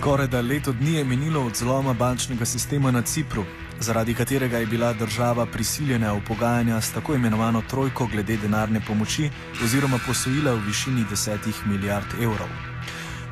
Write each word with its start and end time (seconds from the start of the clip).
Skoraj 0.00 0.26
da 0.26 0.40
leto 0.40 0.72
dni 0.72 0.94
je 0.94 1.04
minilo 1.04 1.40
od 1.46 1.56
zloma 1.56 1.92
bančnega 1.92 2.44
sistema 2.44 2.90
na 2.90 3.02
Cipru, 3.02 3.44
zaradi 3.80 4.14
katerega 4.14 4.58
je 4.58 4.66
bila 4.66 4.92
država 4.92 5.46
prisiljena 5.46 6.12
v 6.12 6.20
pogajanja 6.28 6.80
s 6.80 6.92
tako 6.92 7.14
imenovano 7.14 7.62
trojko 7.70 8.06
glede 8.06 8.36
denarne 8.36 8.80
pomoči 8.86 9.30
oziroma 9.64 9.98
posojila 10.06 10.54
v 10.54 10.64
višini 10.66 11.04
desetih 11.10 11.66
milijard 11.66 12.06
evrov. 12.22 12.48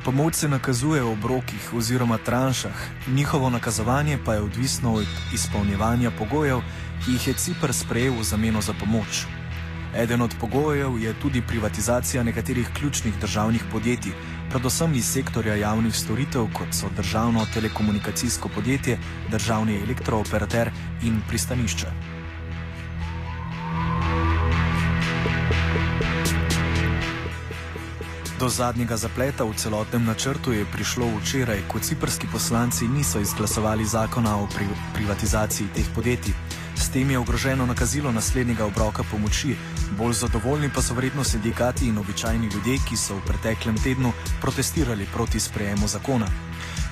Pomoč 0.05 0.35
se 0.35 0.49
nakazuje 0.49 1.01
v 1.01 1.11
obrokih 1.11 1.73
oziroma 1.73 2.17
tranšah, 2.17 2.85
njihovo 3.07 3.49
nakazovanje 3.49 4.19
pa 4.25 4.33
je 4.33 4.41
odvisno 4.41 4.93
od 4.93 5.07
izpolnjevanja 5.33 6.11
pogojev, 6.11 6.61
ki 7.05 7.11
jih 7.11 7.27
je 7.27 7.33
Cipr 7.33 7.73
sprejel 7.73 8.13
v 8.13 8.23
zameno 8.23 8.61
za 8.61 8.73
pomoč. 8.73 9.25
Eden 9.95 10.21
od 10.21 10.35
pogojev 10.39 10.99
je 11.01 11.13
tudi 11.21 11.41
privatizacija 11.41 12.23
nekaterih 12.23 12.69
ključnih 12.73 13.13
državnih 13.21 13.63
podjetij, 13.71 14.13
predvsem 14.49 14.93
iz 14.95 15.05
sektorja 15.05 15.55
javnih 15.55 15.95
storitev, 15.95 16.47
kot 16.53 16.73
so 16.73 16.89
državno 16.97 17.45
telekomunikacijsko 17.53 18.49
podjetje, 18.55 18.97
državni 19.31 19.81
elektrooperater 19.83 20.71
in 21.03 21.21
pristanišče. 21.29 22.19
Do 28.39 28.47
zadnjega 28.49 28.97
zapleta 28.97 29.43
v 29.43 29.51
celotnem 29.53 30.05
načrtu 30.05 30.53
je 30.55 30.65
prišlo 30.71 31.11
včeraj, 31.19 31.59
ko 31.67 31.79
ciprski 31.79 32.27
poslanci 32.31 32.87
niso 32.87 33.19
izglasovali 33.19 33.85
zakona 33.85 34.37
o 34.39 34.47
pri 34.47 34.65
privatizaciji 34.93 35.67
teh 35.75 35.85
podjetij. 35.95 36.33
S 36.89 36.91
tem 36.91 37.11
je 37.11 37.19
ogroženo 37.19 37.65
nakazilo 37.65 38.11
naslednjega 38.11 38.65
obroka 38.65 39.03
pomoči, 39.11 39.55
bolj 39.97 40.13
zadovoljni 40.13 40.69
pa 40.73 40.81
so 40.81 40.93
vredno 40.93 41.23
sindikati 41.23 41.85
in 41.87 41.97
običajni 41.97 42.49
ljudje, 42.49 42.77
ki 42.89 42.97
so 42.97 43.15
v 43.15 43.21
preteklem 43.27 43.77
tednu 43.77 44.11
protestirali 44.41 45.05
proti 45.13 45.39
sprejemu 45.39 45.87
zakona. 45.87 46.25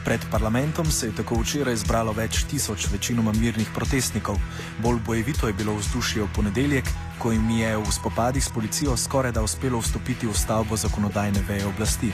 Pred 0.05 0.21
parlamentom 0.31 0.91
se 0.91 1.07
je 1.07 1.15
tako 1.15 1.41
včeraj 1.41 1.75
zbralo 1.75 2.13
več 2.13 2.43
tisoč 2.45 2.85
večinoma 2.91 3.33
mirnih 3.41 3.71
protestnikov. 3.73 4.37
Bolj 4.77 4.99
bojevito 5.05 5.47
je 5.47 5.53
bilo 5.53 5.73
vzdušje 5.73 6.23
v 6.23 6.33
ponedeljek, 6.35 6.85
ko 7.17 7.31
jim 7.31 7.49
je 7.49 7.77
v 7.77 7.91
spopadih 7.91 8.43
s 8.45 8.53
policijo 8.53 8.97
skoraj 8.97 9.31
da 9.31 9.41
uspelo 9.41 9.81
vstopiti 9.81 10.27
v 10.27 10.37
stavbo 10.37 10.77
zakonodajne 10.77 11.41
veje 11.49 11.65
oblasti. 11.65 12.13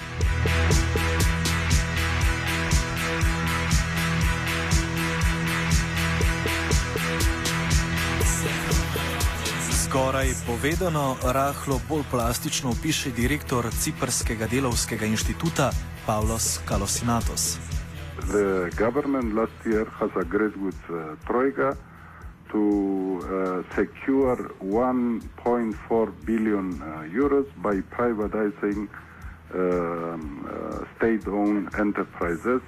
Skoraj 9.94 10.30
povedano, 10.50 11.16
rahlo 11.22 11.78
bolj 11.90 12.02
plastično 12.12 12.70
opiše 12.70 13.12
direktor 13.12 13.70
Ciprskega 13.70 14.48
delovskega 14.50 15.06
inštituta 15.06 15.70
Pavlos 16.06 16.58
Kalosinatos. 16.66 17.44
The 18.34 18.74
government 18.78 19.38
last 19.38 19.60
year 19.66 19.86
has 20.00 20.10
agreed 20.26 20.56
with 20.66 20.82
uh, 20.90 21.14
Troika 21.28 21.78
to 22.52 22.64
uh, 23.22 23.62
secure 23.78 24.38
1.4 24.62 26.12
billion 26.26 26.68
uh, 26.74 27.06
euros 27.22 27.46
by 27.62 27.76
privatizing 27.98 28.90
um, 28.90 28.90
uh, 29.54 30.90
state-owned 30.98 31.70
enterprises 31.78 32.62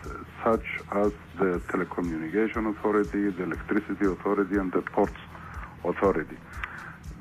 such 0.46 0.68
as 0.92 1.12
the 1.40 1.58
telecommunication 1.74 2.70
authority, 2.70 3.34
the 3.38 3.44
electricity 3.50 4.06
authority, 4.06 4.58
and 4.62 4.72
the 4.72 4.84
ports 4.94 5.22
authority. 5.84 6.38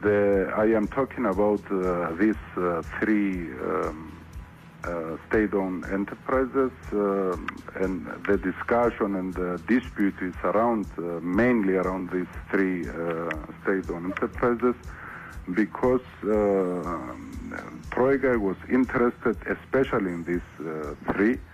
The, 0.05 0.53
I 0.55 0.67
am 0.67 0.87
talking 0.87 1.25
about 1.25 1.63
uh, 1.73 2.13
these 2.21 2.45
uh, 2.59 2.83
three 3.01 3.51
um, 3.53 4.13
uh, 4.85 5.17
state-owned 5.29 5.87
enterprises, 5.87 6.73
um, 6.93 7.49
and 7.77 8.05
the 8.29 8.37
discussion 8.37 9.15
and 9.15 9.33
the 9.33 9.59
dispute 9.67 10.17
is 10.21 10.35
around 10.45 10.85
uh, 10.99 11.21
mainly 11.23 11.77
around 11.77 12.11
these 12.11 12.27
three 12.51 12.87
uh, 12.87 13.31
state-owned 13.63 14.13
enterprises, 14.13 14.75
because 15.55 16.07
uh, 16.25 17.15
Troika 17.91 18.39
was 18.39 18.59
interested, 18.69 19.39
especially 19.47 20.13
in 20.13 20.25
these 20.25 20.51
uh, 20.61 20.95
three, 21.15 21.35
uh, 21.35 21.54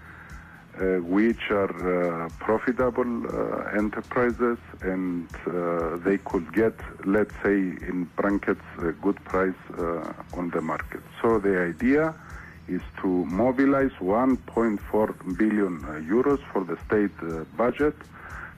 which 0.79 1.51
are 1.51 2.25
uh, 2.25 2.29
profitable 2.39 3.27
uh, 3.27 3.77
enterprises 3.77 4.59
and 4.83 5.29
uh, 5.47 5.97
they 5.99 6.19
could 6.19 6.53
get, 6.53 6.75
let's 7.05 7.35
say, 7.43 7.57
in 7.89 8.09
brackets, 8.17 8.65
a 8.79 8.93
good 8.93 9.23
price 9.25 9.61
uh, 9.79 10.13
on 10.33 10.51
the 10.51 10.61
market. 10.61 11.03
So 11.21 11.39
the 11.39 11.61
idea 11.61 12.15
is 12.69 12.83
to 13.03 13.09
mobilize 13.27 13.91
1.4 14.01 15.37
billion 15.37 15.85
uh, 15.85 15.89
euros 16.17 16.41
for 16.53 16.65
the 16.65 16.79
state 16.87 17.17
uh, 17.23 17.45
budget 17.57 17.97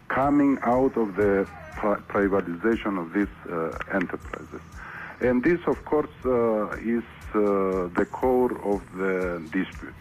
coming 0.08 0.58
out 0.62 0.96
of 0.96 1.16
the 1.16 1.46
pri- 1.74 2.00
privatization 2.08 2.98
of 3.00 3.12
these 3.14 3.34
uh, 3.50 3.70
enterprises. 3.92 4.60
And 5.20 5.42
this, 5.42 5.60
of 5.66 5.84
course, 5.84 6.10
uh, 6.24 6.76
is 6.96 7.04
uh, 7.34 7.88
the 7.98 8.06
core 8.10 8.52
of 8.64 8.82
the 8.96 9.42
dispute. 9.52 9.94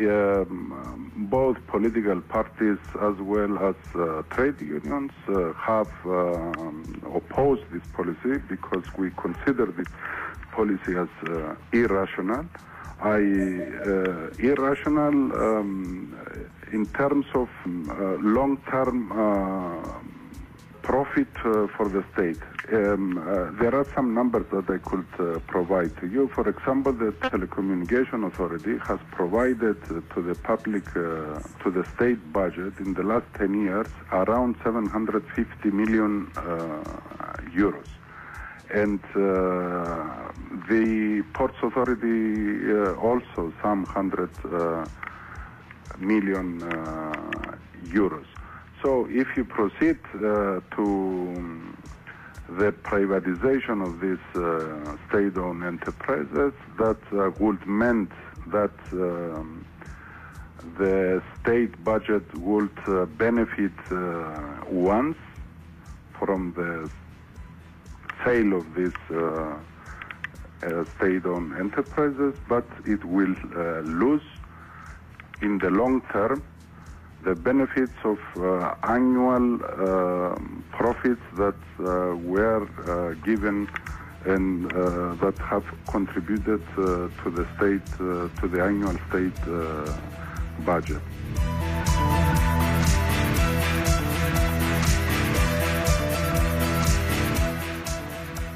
Um, 0.00 1.12
both 1.30 1.56
political 1.68 2.20
parties 2.20 2.78
as 3.00 3.14
well 3.20 3.58
as 3.58 3.76
uh, 3.94 4.22
trade 4.34 4.60
unions 4.60 5.12
uh, 5.28 5.52
have 5.54 5.86
um, 6.04 7.00
opposed 7.14 7.62
this 7.72 7.82
policy 7.92 8.38
because 8.48 8.82
we 8.98 9.12
consider 9.12 9.66
this 9.66 9.86
policy 10.52 10.96
as 10.98 11.08
uh, 11.22 11.54
irrational. 11.72 12.44
I, 13.00 13.18
uh, 13.18 14.30
irrational 14.38 15.14
um, 15.32 16.16
in 16.72 16.86
terms 16.88 17.26
of 17.34 17.48
uh, 17.66 18.16
long-term 18.20 19.12
uh, 19.12 19.98
profit 20.84 21.28
uh, 21.38 21.66
for 21.76 21.88
the 21.88 22.04
state. 22.12 22.40
Um, 22.72 23.18
uh, 23.18 23.50
there 23.60 23.74
are 23.74 23.86
some 23.94 24.14
numbers 24.14 24.46
that 24.52 24.68
I 24.68 24.78
could 24.90 25.06
uh, 25.18 25.40
provide 25.46 25.96
to 26.00 26.06
you. 26.06 26.28
For 26.28 26.46
example, 26.48 26.92
the 26.92 27.12
Telecommunication 27.12 28.26
Authority 28.26 28.76
has 28.78 29.00
provided 29.10 29.76
to 29.88 30.22
the 30.28 30.34
public, 30.34 30.84
to 30.92 31.68
the 31.78 31.84
state 31.94 32.20
budget 32.32 32.74
in 32.78 32.94
the 32.94 33.02
last 33.02 33.26
10 33.38 33.62
years 33.62 33.88
around 34.12 34.56
750 34.62 35.70
million 35.70 36.26
euros. 37.54 37.88
And 38.72 39.00
uh, 39.10 40.32
the 40.68 41.22
Ports 41.32 41.56
Authority 41.62 42.72
uh, 42.72 42.94
also 42.94 43.52
some 43.62 43.84
hundred 43.84 44.30
uh, 44.44 44.84
million 45.98 46.60
euros. 47.84 48.26
So 48.84 49.08
if 49.08 49.34
you 49.34 49.46
proceed 49.46 49.96
uh, 50.14 50.60
to 50.76 51.74
the 52.50 52.70
privatization 52.70 53.82
of 53.82 53.98
these 53.98 54.26
uh, 54.34 54.98
state-owned 55.08 55.64
enterprises, 55.64 56.52
that 56.76 56.98
uh, 57.10 57.30
would 57.38 57.66
meant 57.66 58.12
that 58.48 58.76
um, 58.92 59.64
the 60.76 61.22
state 61.40 61.82
budget 61.82 62.26
would 62.36 62.78
uh, 62.86 63.06
benefit 63.06 63.72
uh, 63.90 64.66
once 64.68 65.16
from 66.18 66.52
the 66.52 66.90
sale 68.22 68.52
of 68.52 68.74
these 68.74 68.92
uh, 69.16 69.56
state-owned 70.98 71.56
enterprises, 71.56 72.34
but 72.50 72.66
it 72.84 73.02
will 73.02 73.34
lose 73.82 74.28
in 75.40 75.56
the 75.56 75.70
long 75.70 76.02
term 76.12 76.42
the 77.24 77.34
benefits 77.34 77.98
of 78.04 78.18
uh, 78.36 78.74
annual 78.82 79.46
uh, 79.54 80.36
profits 80.70 81.22
that 81.36 81.60
uh, 81.78 82.14
were 82.32 82.66
uh, 82.66 83.14
given 83.24 83.66
and 84.26 84.72
uh, 84.72 85.14
that 85.22 85.36
have 85.38 85.64
contributed 85.90 86.62
uh, 86.72 87.08
to 87.22 87.30
the 87.30 87.46
state 87.56 87.88
uh, 88.00 88.28
to 88.40 88.48
the 88.48 88.62
annual 88.62 88.96
state 89.08 89.40
uh, 89.48 89.90
budget. 90.64 91.00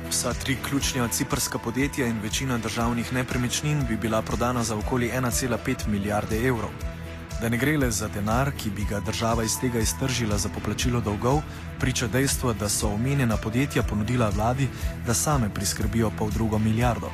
Vsa 0.09 0.33
tri 0.33 0.57
ključna 0.69 1.09
ciprska 1.09 1.59
podjetja 1.59 2.07
in 2.07 2.21
večina 2.23 2.59
državnih 2.59 3.13
nepremičnin 3.13 3.85
bi 3.89 3.97
bila 3.97 4.23
prodana 4.23 4.63
za 4.63 4.77
okoli 4.77 5.11
1,5 5.15 5.89
milijarde 5.89 6.47
evrov. 6.49 6.98
Da 7.41 7.49
ne 7.49 7.57
gre 7.57 7.77
le 7.79 7.91
za 7.91 8.09
denar, 8.09 8.51
ki 8.59 8.71
bi 8.71 8.85
ga 8.91 9.01
država 9.01 9.45
iz 9.45 9.61
tega 9.61 9.79
iztržila 9.79 10.39
za 10.39 10.49
poplačilo 10.49 11.01
dolgov, 11.01 11.39
priča 11.81 12.07
dejstvo, 12.07 12.53
da 12.53 12.69
so 12.69 12.89
omenjena 12.89 13.37
podjetja 13.37 13.83
ponudila 13.83 14.31
vladi, 14.35 14.67
da 15.07 15.15
same 15.15 15.49
priskrbijo 15.55 16.11
pol 16.19 16.31
drugo 16.31 16.59
milijardo. 16.59 17.11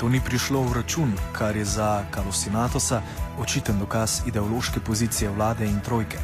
To 0.00 0.08
ni 0.08 0.20
prišlo 0.26 0.62
v 0.62 0.72
račun, 0.74 1.12
kar 1.32 1.56
je 1.56 1.64
za 1.64 2.04
Kalosinatosa 2.10 3.02
očiten 3.40 3.78
dokaz 3.78 4.22
ideološke 4.26 4.80
pozicije 4.80 5.30
vlade 5.30 5.66
in 5.66 5.80
trojke. 5.80 6.18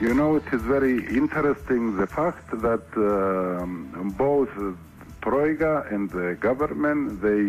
You 0.00 0.14
know, 0.14 0.36
it 0.36 0.52
is 0.52 0.62
very 0.62 0.96
interesting 1.16 1.96
the 1.96 2.06
fact 2.06 2.48
that 2.60 2.86
um, 2.96 4.12
both 4.18 4.52
Troika 5.20 5.84
and 5.90 6.10
the 6.10 6.36
government 6.40 7.20
they 7.20 7.44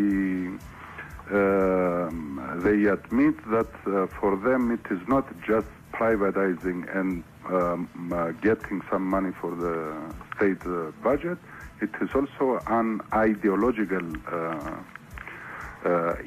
they 1.29 2.85
admit 2.85 3.35
that 3.51 3.69
uh, 3.85 4.07
for 4.19 4.35
them 4.37 4.71
it 4.71 4.91
is 4.91 5.07
not 5.07 5.25
just 5.41 5.67
privatizing 5.91 6.79
and 6.95 7.23
um, 7.49 7.89
uh, 8.13 8.31
getting 8.41 8.81
some 8.89 9.05
money 9.05 9.31
for 9.41 9.55
the 9.55 9.95
state 10.35 10.61
uh, 10.65 10.91
budget. 11.03 11.37
It 11.81 11.89
is 12.01 12.09
also 12.13 12.61
an 12.67 13.01
ideological 13.13 14.05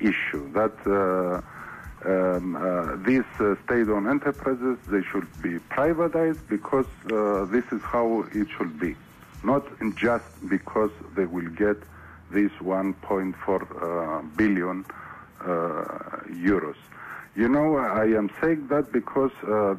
issue 0.00 0.52
that 0.52 1.42
um, 2.04 2.56
uh, 2.56 2.96
these 3.04 3.24
uh, 3.40 3.54
state-owned 3.64 4.08
enterprises 4.08 4.78
they 4.88 5.02
should 5.02 5.28
be 5.42 5.58
privatized 5.58 6.38
because 6.48 6.86
uh, 7.12 7.44
this 7.46 7.64
is 7.72 7.82
how 7.82 8.24
it 8.32 8.48
should 8.56 8.78
be, 8.80 8.96
not 9.44 9.66
just 9.96 10.24
because 10.48 10.90
they 11.14 11.26
will 11.26 11.48
get 11.50 11.76
this 12.32 12.50
1.4 12.60 13.34
uh, 13.42 14.22
billion 14.36 14.84
uh, 15.40 15.44
euros. 16.28 16.76
You 17.36 17.48
know, 17.48 17.76
I 17.76 18.06
am 18.06 18.30
saying 18.40 18.68
that 18.68 18.92
because 18.92 19.30
uh, 19.44 19.74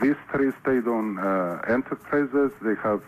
these 0.00 0.16
three 0.32 0.50
state-owned 0.62 1.18
enterprises 1.68 2.52
they 2.62 2.74
have 2.82 3.02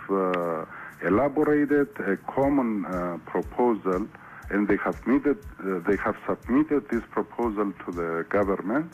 elaborated 1.03 1.89
a 2.01 2.17
common 2.31 2.85
proposal 3.25 4.07
and 4.51 4.69
they 4.69 4.77
have 4.77 4.97
submitted, 4.97 5.39
they 5.87 5.97
have 5.97 6.17
submitted 6.27 6.89
this 6.91 7.03
proposal 7.11 7.73
to 7.85 7.93
the 7.93 8.27
government, 8.29 8.93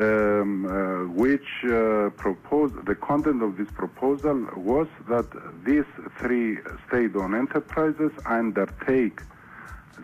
um, 0.00 0.66
uh, 0.66 1.04
which 1.12 1.64
uh, 1.64 2.10
propose 2.16 2.72
the 2.84 2.94
content 2.94 3.42
of 3.42 3.56
this 3.56 3.70
proposal 3.70 4.48
was 4.56 4.88
that 5.08 5.26
these 5.64 5.84
three 6.18 6.58
state-owned 6.88 7.34
enterprises 7.34 8.10
undertake 8.26 9.20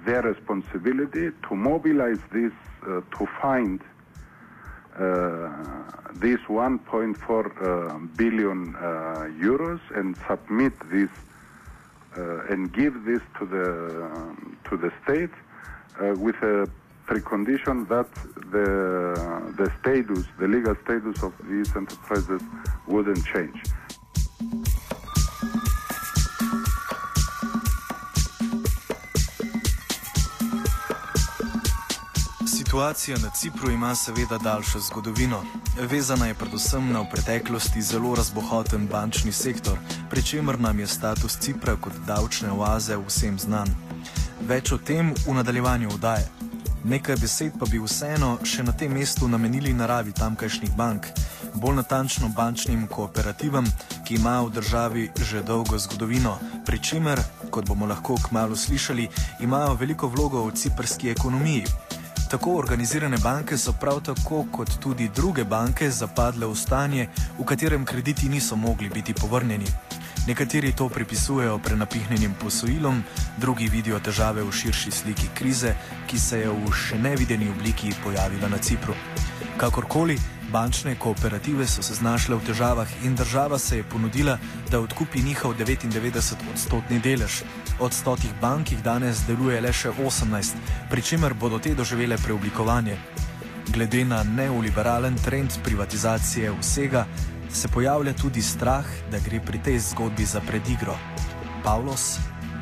their 0.04 0.22
responsibility 0.22 1.30
to 1.48 1.54
mobilize 1.54 2.20
this 2.32 2.52
uh, 2.86 3.00
to 3.18 3.26
find 3.42 3.80
uh, 4.98 5.50
this 6.14 6.40
1.4 6.48 6.76
uh, 6.80 7.98
billion 8.16 8.74
uh, 8.76 9.28
euros 9.40 9.80
and 9.94 10.16
submit 10.28 10.72
this 10.90 11.10
and 12.50 12.72
give 12.72 13.04
this 13.04 13.20
to 13.38 13.46
the 13.46 14.04
um, 14.04 14.58
to 14.68 14.76
the 14.76 14.92
state 15.02 15.30
with 16.18 16.34
a 16.42 16.68
precondition 17.10 17.76
that 17.88 18.10
the 18.54 18.66
the 19.58 19.66
status, 19.78 20.24
the 20.38 20.48
legal 20.56 20.76
status 20.84 21.22
of 21.22 21.32
these 21.50 21.70
enterprises 21.76 22.42
wouldn't 22.86 23.24
change. 23.32 23.58
Situacija 32.46 33.16
na 33.18 33.30
Cipru 33.30 33.70
ima 33.70 33.94
seveda 33.94 34.38
daljšo 34.38 34.78
zgodovino. 34.78 35.42
Vezana 35.90 36.26
je 36.26 36.34
predvsem 36.34 36.92
na 36.92 37.00
v 37.00 37.06
preteklosti 37.12 37.82
zelo 37.82 38.14
razbohoten 38.14 38.86
bančni 38.86 39.32
sektor, 39.32 39.78
pri 40.10 40.22
čemer 40.22 40.60
nam 40.60 40.78
je 40.78 40.86
status 40.86 41.38
Cipra 41.38 41.76
kot 41.76 41.92
davčne 42.06 42.50
oaze 42.52 42.96
vsem 43.06 43.38
znan. 43.38 43.68
Več 44.48 44.72
o 44.72 44.78
tem 44.78 45.14
v 45.26 45.34
nadaljevanju 45.34 45.88
vdaje. 45.88 46.39
Nekaj 46.84 47.16
besed 47.20 47.52
pa 47.60 47.66
bi 47.68 47.78
vseeno 47.78 48.38
še 48.44 48.62
na 48.64 48.72
tem 48.72 48.92
mestu 48.92 49.28
namenili 49.28 49.72
naravi 49.76 50.14
tamkajšnjih 50.16 50.72
bank, 50.76 51.10
bolj 51.54 51.76
natančno 51.76 52.30
bančnim 52.32 52.86
kooperativam, 52.88 53.68
ki 54.08 54.16
imajo 54.16 54.46
v 54.46 54.54
državi 54.54 55.04
že 55.20 55.42
dolgo 55.44 55.78
zgodovino, 55.78 56.38
pri 56.64 56.80
čemer, 56.80 57.20
kot 57.50 57.68
bomo 57.68 57.86
lahko 57.86 58.16
kmalo 58.28 58.56
slišali, 58.56 59.08
imajo 59.44 59.76
veliko 59.76 60.08
vlogo 60.08 60.46
v 60.48 60.56
ciprski 60.56 61.12
ekonomiji. 61.12 61.66
Tako 62.30 62.56
organizirane 62.56 63.18
banke 63.18 63.58
so 63.58 63.72
prav 63.72 64.00
tako 64.00 64.44
kot 64.52 64.78
tudi 64.80 65.10
druge 65.14 65.44
banke 65.44 65.90
zapadle 65.90 66.46
v 66.46 66.56
stanje, 66.56 67.08
v 67.38 67.44
katerem 67.44 67.84
krediti 67.84 68.28
niso 68.28 68.56
mogli 68.56 68.88
biti 68.88 69.14
povrnjeni. 69.14 69.89
Nekateri 70.26 70.72
to 70.72 70.88
pripisujejo 70.88 71.58
prenapihnjenim 71.58 72.34
posojilom, 72.40 73.02
drugi 73.36 73.68
vidijo 73.68 74.00
težave 74.00 74.42
v 74.42 74.52
širši 74.52 74.90
sliki 74.90 75.28
krize, 75.34 75.74
ki 76.06 76.18
se 76.18 76.40
je 76.40 76.50
v 76.50 76.72
še 76.76 76.98
nevideni 76.98 77.48
obliki 77.48 77.94
pojavila 78.04 78.48
na 78.48 78.58
Cipru. 78.58 78.94
Kakorkoli, 79.56 80.18
bančne 80.52 80.94
kooperative 80.98 81.66
so 81.66 81.82
se 81.82 81.94
znašle 81.94 82.36
v 82.36 82.44
težavah 82.46 82.88
in 83.04 83.16
država 83.16 83.58
se 83.58 83.76
je 83.76 83.84
ponudila, 83.84 84.38
da 84.70 84.80
odkupi 84.80 85.22
njihov 85.22 85.54
99-odstotni 85.58 87.00
delež. 87.00 87.42
Od 87.80 87.92
stotih 87.94 88.30
bank 88.40 88.72
jih 88.72 88.82
danes 88.82 89.24
deluje 89.26 89.60
le 89.60 89.72
še 89.72 89.90
18, 89.90 90.54
pri 90.90 91.02
čemer 91.02 91.34
bodo 91.34 91.58
te 91.58 91.74
doživele 91.74 92.16
preoblikovanje. 92.16 92.96
Glede 93.72 94.04
na 94.04 94.22
neoliberalen 94.22 95.16
trend 95.24 95.60
privatizacije 95.64 96.52
vsega, 96.60 97.06
se 97.52 97.68
pojavlja 97.68 98.12
tudi 98.12 98.42
strah, 98.42 98.86
da 99.10 99.18
gre 99.28 99.40
pri 99.46 99.58
tej 99.58 99.78
zgodbi 99.78 100.24
za 100.24 100.40
predigro. 100.40 100.94
Pavlos 101.64 102.18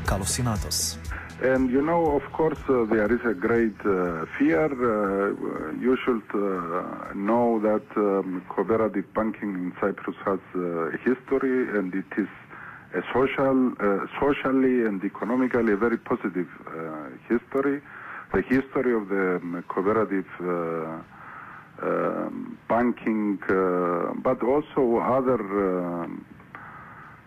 Kalosinatos. 0.06 0.98
And 1.42 1.70
you 1.70 1.82
know, 1.82 2.16
of 2.16 2.22
course, 2.32 2.58
uh, 2.68 2.84
there 2.90 3.12
is 3.12 3.20
a 3.24 3.34
great 3.34 3.78
uh, 3.86 4.26
fear. 4.36 4.66
Uh, 4.66 5.72
you 5.80 5.96
should 6.04 6.26
uh, 6.34 7.14
know 7.14 7.60
that 7.60 7.86
um, 7.96 8.42
cooperative 8.48 9.04
banking 9.14 9.54
in 9.54 9.72
Cyprus 9.80 10.16
has 10.24 10.40
uh, 10.56 10.96
a 10.96 10.98
history, 11.04 11.78
and 11.78 11.94
it 11.94 12.10
is 12.16 12.26
a 12.94 13.02
social, 13.12 13.72
uh, 13.78 14.06
socially 14.18 14.82
and 14.82 15.04
economically 15.04 15.74
a 15.74 15.76
very 15.76 15.98
positive 15.98 16.48
uh, 16.66 17.10
history. 17.28 17.80
The 18.32 18.42
history 18.42 18.94
of 18.94 19.08
the 19.08 19.36
um, 19.36 19.64
cooperative 19.68 20.26
uh, 20.40 21.02
banking, 22.68 23.38
uh, 23.48 24.12
but 24.22 24.42
also 24.42 24.98
other. 24.98 25.40
um 25.40 26.24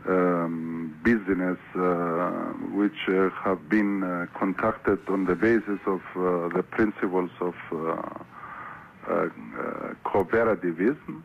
um, 0.08 1.00
business 1.04 1.58
uh, 1.76 2.54
which 2.74 3.08
uh, 3.08 3.30
have 3.44 3.70
been 3.70 4.04
uh, 4.04 4.26
conducted 4.38 5.00
on 5.10 5.26
the 5.26 5.36
basis 5.36 5.80
of 5.86 6.02
uh, 6.16 6.50
the 6.56 6.64
principles 6.64 7.30
of 7.40 7.54
uh, 7.72 7.78
uh, 9.08 9.14
uh, 9.14 9.94
cooperativism. 10.06 11.24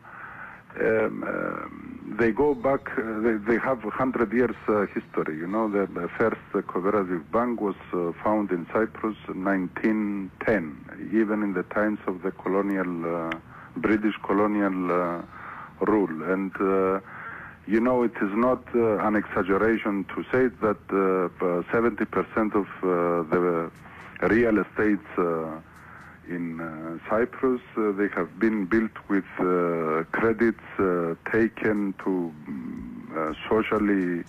Um, 0.79 1.23
um, 1.23 2.15
they 2.19 2.31
go 2.31 2.53
back, 2.53 2.89
uh, 2.97 3.19
they, 3.19 3.33
they 3.33 3.57
have 3.59 3.83
100 3.83 4.31
years 4.33 4.55
uh, 4.67 4.85
history. 4.87 5.37
You 5.37 5.47
know, 5.47 5.69
the, 5.69 6.09
first 6.17 6.37
uh, 6.53 6.61
cooperative 6.61 7.31
bank 7.31 7.61
was 7.61 7.75
found 8.23 8.51
in 8.51 8.65
Cyprus 8.67 9.17
in 9.27 9.43
1910, 9.43 11.09
even 11.13 11.43
in 11.43 11.53
the 11.53 11.63
times 11.63 11.99
of 12.07 12.21
the 12.21 12.31
colonial, 12.31 13.31
British 13.75 14.15
colonial 14.23 15.23
rule. 15.81 16.23
And 16.31 16.51
you 17.67 17.81
know, 17.81 18.03
it 18.03 18.13
is 18.21 18.31
not 18.33 18.63
uh, 18.73 18.99
an 18.99 19.15
exaggeration 19.15 20.05
to 20.15 20.23
say 20.31 20.47
that 20.61 20.77
uh, 20.89 21.27
70% 21.73 22.55
of 22.55 22.65
uh, 22.81 23.29
the 23.29 23.69
real 24.29 24.59
estate 24.59 24.99
in 26.29 26.59
uh, 26.59 26.97
Cyprus. 27.09 27.61
Uh, 27.75 27.91
they 27.91 28.07
have 28.09 28.39
been 28.39 28.65
built 28.65 28.91
with 29.09 29.25
uh, 29.39 30.03
credits 30.11 30.63
uh, 30.79 31.15
taken 31.31 31.93
to 32.03 32.33
mm, 32.49 33.15
uh, 33.15 33.33
socially 33.49 34.23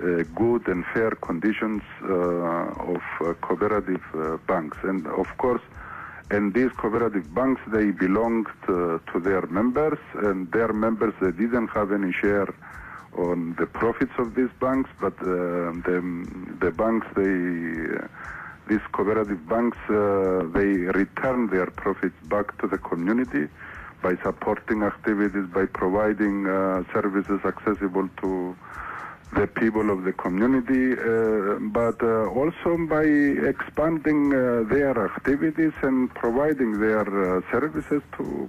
uh, 0.00 0.24
good 0.34 0.66
and 0.68 0.84
fair 0.92 1.10
conditions 1.12 1.82
of 2.02 3.02
cooperative 3.40 4.02
banks. 4.46 4.76
And 4.82 5.06
of 5.06 5.26
course, 5.38 5.62
and 6.30 6.52
these 6.52 6.72
cooperative 6.72 7.32
banks, 7.34 7.60
they 7.68 7.90
belonged 7.90 8.48
to 8.66 9.20
their 9.22 9.46
members, 9.46 9.98
and 10.14 10.50
their 10.52 10.72
members, 10.72 11.14
they 11.20 11.30
didn't 11.30 11.68
have 11.68 11.92
any 11.92 12.12
share 12.12 12.52
on 13.16 13.54
the 13.58 13.66
profits 13.66 14.12
of 14.18 14.34
these 14.34 14.50
banks, 14.60 14.90
but 15.00 15.16
the, 15.18 15.72
the 16.60 16.70
banks, 16.72 17.06
they, 17.14 18.08
these 18.68 18.80
cooperative 18.92 19.46
banks, 19.48 19.78
uh, 19.88 20.46
they 20.52 20.88
return 21.00 21.48
their 21.48 21.66
profits 21.66 22.16
back 22.24 22.56
to 22.60 22.66
the 22.66 22.78
community 22.78 23.48
by 24.02 24.16
supporting 24.22 24.82
activities, 24.82 25.46
by 25.52 25.66
providing 25.66 26.46
uh, 26.46 26.84
services 26.92 27.40
accessible 27.44 28.08
to 28.20 28.56
the 29.34 29.46
people 29.46 29.90
of 29.90 30.04
the 30.04 30.12
community, 30.12 30.92
uh, 30.92 31.58
but 31.72 32.00
uh, 32.02 32.26
also 32.40 32.76
by 32.86 33.04
expanding 33.48 34.32
uh, 34.32 34.62
their 34.68 34.94
activities 35.04 35.72
and 35.82 36.14
providing 36.14 36.78
their 36.80 37.06
uh, 37.08 37.40
services 37.50 38.02
to 38.16 38.48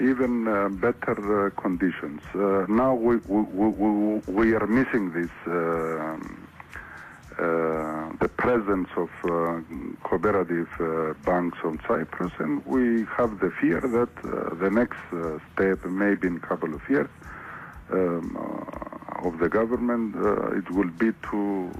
even 0.00 0.44
better 0.80 1.50
conditions. 1.56 2.20
Now 2.68 2.94
we, 2.94 3.16
we, 3.16 3.68
we, 3.68 4.20
we 4.26 4.54
are 4.54 4.66
missing 4.66 5.12
this. 5.12 5.30
Uh, 5.46 6.18
uh, 7.38 8.12
the 8.20 8.28
presence 8.28 8.88
of 8.96 9.10
uh, 9.24 9.60
cooperative 10.02 10.68
uh, 10.80 11.14
banks 11.24 11.58
on 11.64 11.80
Cyprus, 11.86 12.32
and 12.38 12.64
we 12.66 13.04
have 13.16 13.40
the 13.40 13.50
fear 13.60 13.80
that 13.80 14.10
uh, 14.24 14.54
the 14.54 14.70
next 14.70 14.98
uh, 15.12 15.38
step, 15.52 15.84
maybe 15.84 16.28
in 16.28 16.36
a 16.36 16.40
couple 16.40 16.74
of 16.74 16.80
years, 16.88 17.08
um, 17.90 18.36
of 19.24 19.38
the 19.38 19.48
government, 19.48 20.14
it 20.56 20.70
will 20.70 20.90
be 20.90 21.12
to 21.30 21.70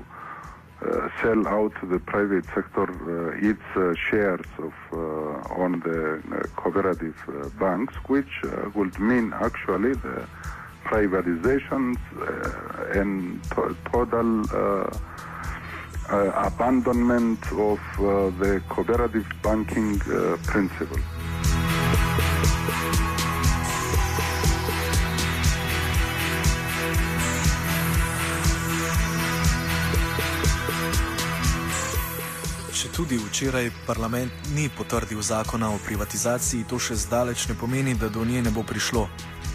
sell 1.21 1.47
out 1.49 1.73
the 1.91 1.99
private 2.01 2.45
sector 2.55 2.87
its 3.41 3.99
shares 3.99 4.47
of 4.59 4.75
on 5.57 5.81
the 5.81 6.49
cooperative 6.57 7.17
banks, 7.59 7.95
which 8.07 8.33
would 8.75 8.99
mean 8.99 9.33
actually 9.35 9.95
the 9.95 10.27
privatizations 10.85 11.99
and 12.95 13.43
to- 13.45 13.77
total 13.91 14.45
uh, 16.11 16.33
abandonment 16.35 17.41
of 17.53 17.81
uh, 17.99 18.31
the 18.39 18.61
cooperative 18.69 19.27
banking 19.43 20.01
uh, 20.03 20.37
principle. 20.47 20.99
Če 32.73 32.89
tudi 32.91 33.15
včeraj 33.15 33.69
parlament 33.87 34.33
ni 34.57 34.67
potrdil 34.67 35.23
zakona 35.23 35.69
o 35.71 35.79
privatizaciji, 35.87 36.67
to 36.67 36.81
še 36.83 36.97
zdaleč 36.99 37.47
ne 37.47 37.55
pomeni, 37.55 37.95
da 37.95 38.09
do 38.11 38.25
nje 38.27 38.43
ne 38.43 38.51
bo 38.51 38.67
prišlo. 38.67 39.07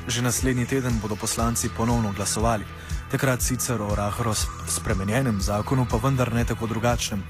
Že 0.07 0.23
naslednji 0.23 0.65
teden 0.65 1.01
bodo 1.03 1.19
poslanci 1.19 1.67
ponovno 1.67 2.13
glasovali. 2.15 2.63
Takrat 3.11 3.41
sicer 3.41 3.81
o 3.81 3.95
rahro 3.95 4.35
sp- 4.35 4.67
spremenjenem 4.67 5.39
zakonu, 5.39 5.85
pa 5.91 5.95
vendar 5.97 6.33
ne 6.33 6.43
tako 6.43 6.67
drugačnem. 6.67 7.23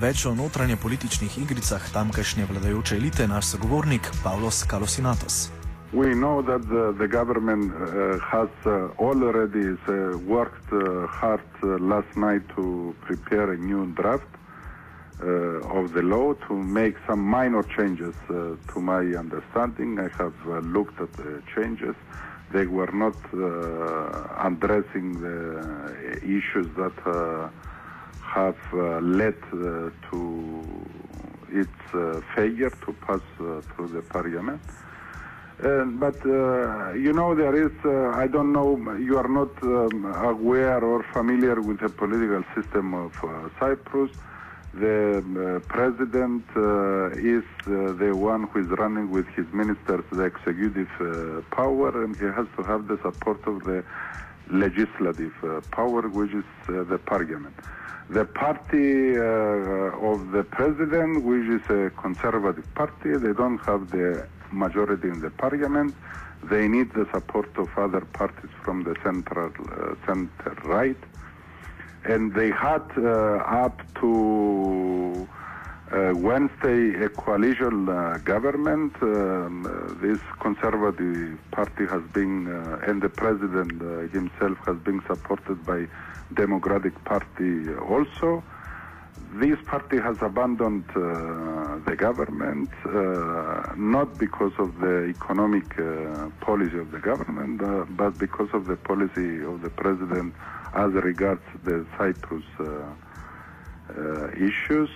Več 0.00 0.26
o 0.26 0.34
notranje 0.34 0.76
političnih 0.76 1.38
igricah 1.38 1.92
tamkajšnje 1.92 2.46
vladajoče 2.50 2.96
elite 2.96 3.28
naš 3.28 3.46
sogovornik 3.54 4.10
Pavlos 4.24 4.64
Kalosinatos. 4.66 5.50
We 5.92 6.14
know 6.14 6.42
that 6.42 6.62
the, 6.66 6.94
the 6.98 7.06
government 7.06 7.70
uh, 7.70 8.18
has 8.18 8.50
uh, 8.66 8.90
already 8.98 9.70
uh, 9.70 10.18
worked 10.26 10.72
uh, 10.72 11.06
hard 11.06 11.46
uh, 11.62 11.78
last 11.78 12.10
night 12.16 12.42
to 12.56 12.94
prepare 13.06 13.52
a 13.52 13.56
new 13.56 13.86
draft 13.94 14.30
uh, 15.22 15.78
of 15.78 15.92
the 15.92 16.02
law 16.02 16.34
to 16.48 16.54
make 16.54 16.96
some 17.06 17.22
minor 17.22 17.62
changes 17.76 18.14
uh, 18.30 18.54
to 18.72 18.80
my 18.80 19.02
understanding. 19.14 19.98
I 19.98 20.08
have 20.18 20.34
uh, 20.46 20.58
looked 20.74 21.00
at 21.00 21.12
the 21.12 21.42
changes. 21.54 21.94
They 22.52 22.66
were 22.66 22.90
not 22.92 23.16
uh, 23.32 24.48
addressing 24.48 25.20
the 25.20 26.18
issues 26.22 26.66
that 26.76 26.98
uh, 27.06 27.48
have 28.20 28.58
uh, 28.72 29.00
led 29.00 29.36
uh, 29.52 29.90
to 30.10 30.64
its 31.52 31.80
uh, 31.94 32.20
failure 32.34 32.70
to 32.70 32.92
pass 33.04 33.20
uh, 33.40 33.60
through 33.60 33.88
the 33.88 34.02
parliament. 34.02 34.60
But 35.58 36.24
you 36.24 37.12
know 37.12 37.34
there 37.34 37.54
is 37.66 37.72
I 37.84 38.26
don't 38.26 38.52
know 38.52 38.70
you 38.98 39.18
are 39.18 39.28
not 39.28 39.52
um, 39.62 40.06
aware 40.06 40.82
or 40.82 41.02
familiar 41.12 41.60
with 41.60 41.80
the 41.80 41.90
political 41.90 42.42
system 42.54 42.94
of 42.94 43.12
Cyprus. 43.58 44.10
The 44.74 45.18
uh, 45.18 45.66
president 45.66 46.44
uh, 46.54 47.10
is 47.10 47.42
uh, 47.66 47.92
the 47.94 48.12
one 48.14 48.44
who 48.44 48.60
is 48.60 48.68
running 48.78 49.10
with 49.10 49.26
his 49.34 49.46
ministers 49.52 50.04
the 50.12 50.22
executive 50.22 50.88
power, 51.50 52.04
and 52.04 52.16
he 52.16 52.26
has 52.26 52.46
to 52.56 52.62
have 52.62 52.86
the 52.86 52.96
support 53.02 53.44
of 53.48 53.64
the 53.64 53.82
legislative 54.48 55.34
power, 55.72 56.02
which 56.08 56.32
is 56.32 56.44
the 56.68 57.00
parliament. 57.04 57.54
The 58.10 58.24
party 58.24 59.16
of 59.16 60.30
the 60.30 60.44
president, 60.50 61.24
which 61.24 61.48
is 61.48 61.68
a 61.70 61.90
conservative 62.00 62.72
party, 62.74 63.16
they 63.16 63.32
don't 63.32 63.58
have 63.58 63.90
the 63.90 64.28
majority 64.52 65.08
in 65.08 65.20
the 65.20 65.30
parliament. 65.30 65.94
They 66.44 66.68
need 66.68 66.92
the 66.94 67.06
support 67.12 67.50
of 67.58 67.68
other 67.76 68.00
parties 68.00 68.50
from 68.62 68.84
the 68.84 68.94
central 69.02 69.52
center 70.06 70.56
right, 70.64 70.96
and 72.04 72.34
they 72.34 72.50
had 72.50 72.82
uh, 72.96 73.36
up 73.64 73.80
to 74.00 75.28
uh, 75.92 76.12
Wednesday 76.14 77.04
a 77.04 77.08
coalition 77.08 77.88
uh, 77.88 78.18
government. 78.24 78.94
Um, 79.02 79.98
this 80.00 80.20
conservative 80.40 81.38
party 81.50 81.86
has 81.86 82.02
been, 82.12 82.46
and 82.86 83.02
the 83.02 83.08
president 83.08 83.72
himself 84.12 84.58
has 84.66 84.76
been 84.78 85.02
supported 85.06 85.64
by 85.66 85.88
Democratic 86.34 86.94
Party 87.04 87.74
also. 87.74 88.42
This 89.34 89.58
party 89.66 89.98
has 89.98 90.16
abandoned 90.22 90.84
the 91.84 91.96
government 91.96 92.70
uh, 92.84 93.72
not 93.76 94.18
because 94.18 94.52
of 94.58 94.78
the 94.80 95.12
economic 95.16 95.78
uh, 95.78 96.28
policy 96.40 96.78
of 96.78 96.90
the 96.90 96.98
government, 96.98 97.62
uh, 97.62 97.84
but 97.90 98.18
because 98.18 98.48
of 98.52 98.66
the 98.66 98.76
policy 98.76 99.42
of 99.42 99.62
the 99.62 99.70
president 99.70 100.34
as 100.74 100.92
regards 100.92 101.42
the 101.64 101.86
Cyprus 101.96 102.44
issues. 104.36 104.90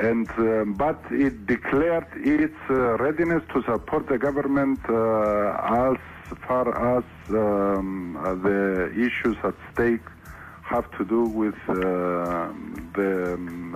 And 0.00 0.30
uh, 0.38 0.64
but 0.64 0.98
it 1.10 1.46
declared 1.46 2.06
its 2.14 2.56
uh, 2.70 2.96
readiness 2.96 3.42
to 3.52 3.62
support 3.64 4.08
the 4.08 4.16
government 4.16 4.80
uh, 4.88 5.90
as 5.90 5.98
far 6.46 6.98
as 6.98 7.04
um, 7.28 8.16
the 8.42 8.90
issues 8.96 9.36
at 9.44 9.54
stake 9.72 10.06
have 10.70 10.88
to 10.98 11.04
do 11.04 11.22
with 11.24 11.58
uh, 11.68 11.74
the 12.98 13.34
um, 13.34 13.74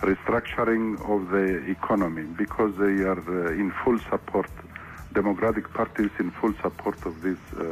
restructuring 0.00 0.86
of 1.12 1.30
the 1.30 1.48
economy 1.70 2.24
because 2.44 2.72
they 2.84 2.96
are 3.12 3.22
uh, 3.28 3.62
in 3.62 3.72
full 3.84 3.98
support. 4.10 4.50
Democratic 5.12 5.66
parties 5.74 6.10
in 6.18 6.30
full 6.40 6.54
support 6.64 6.98
of 7.04 7.14
these 7.22 7.44
uh, 7.52 7.62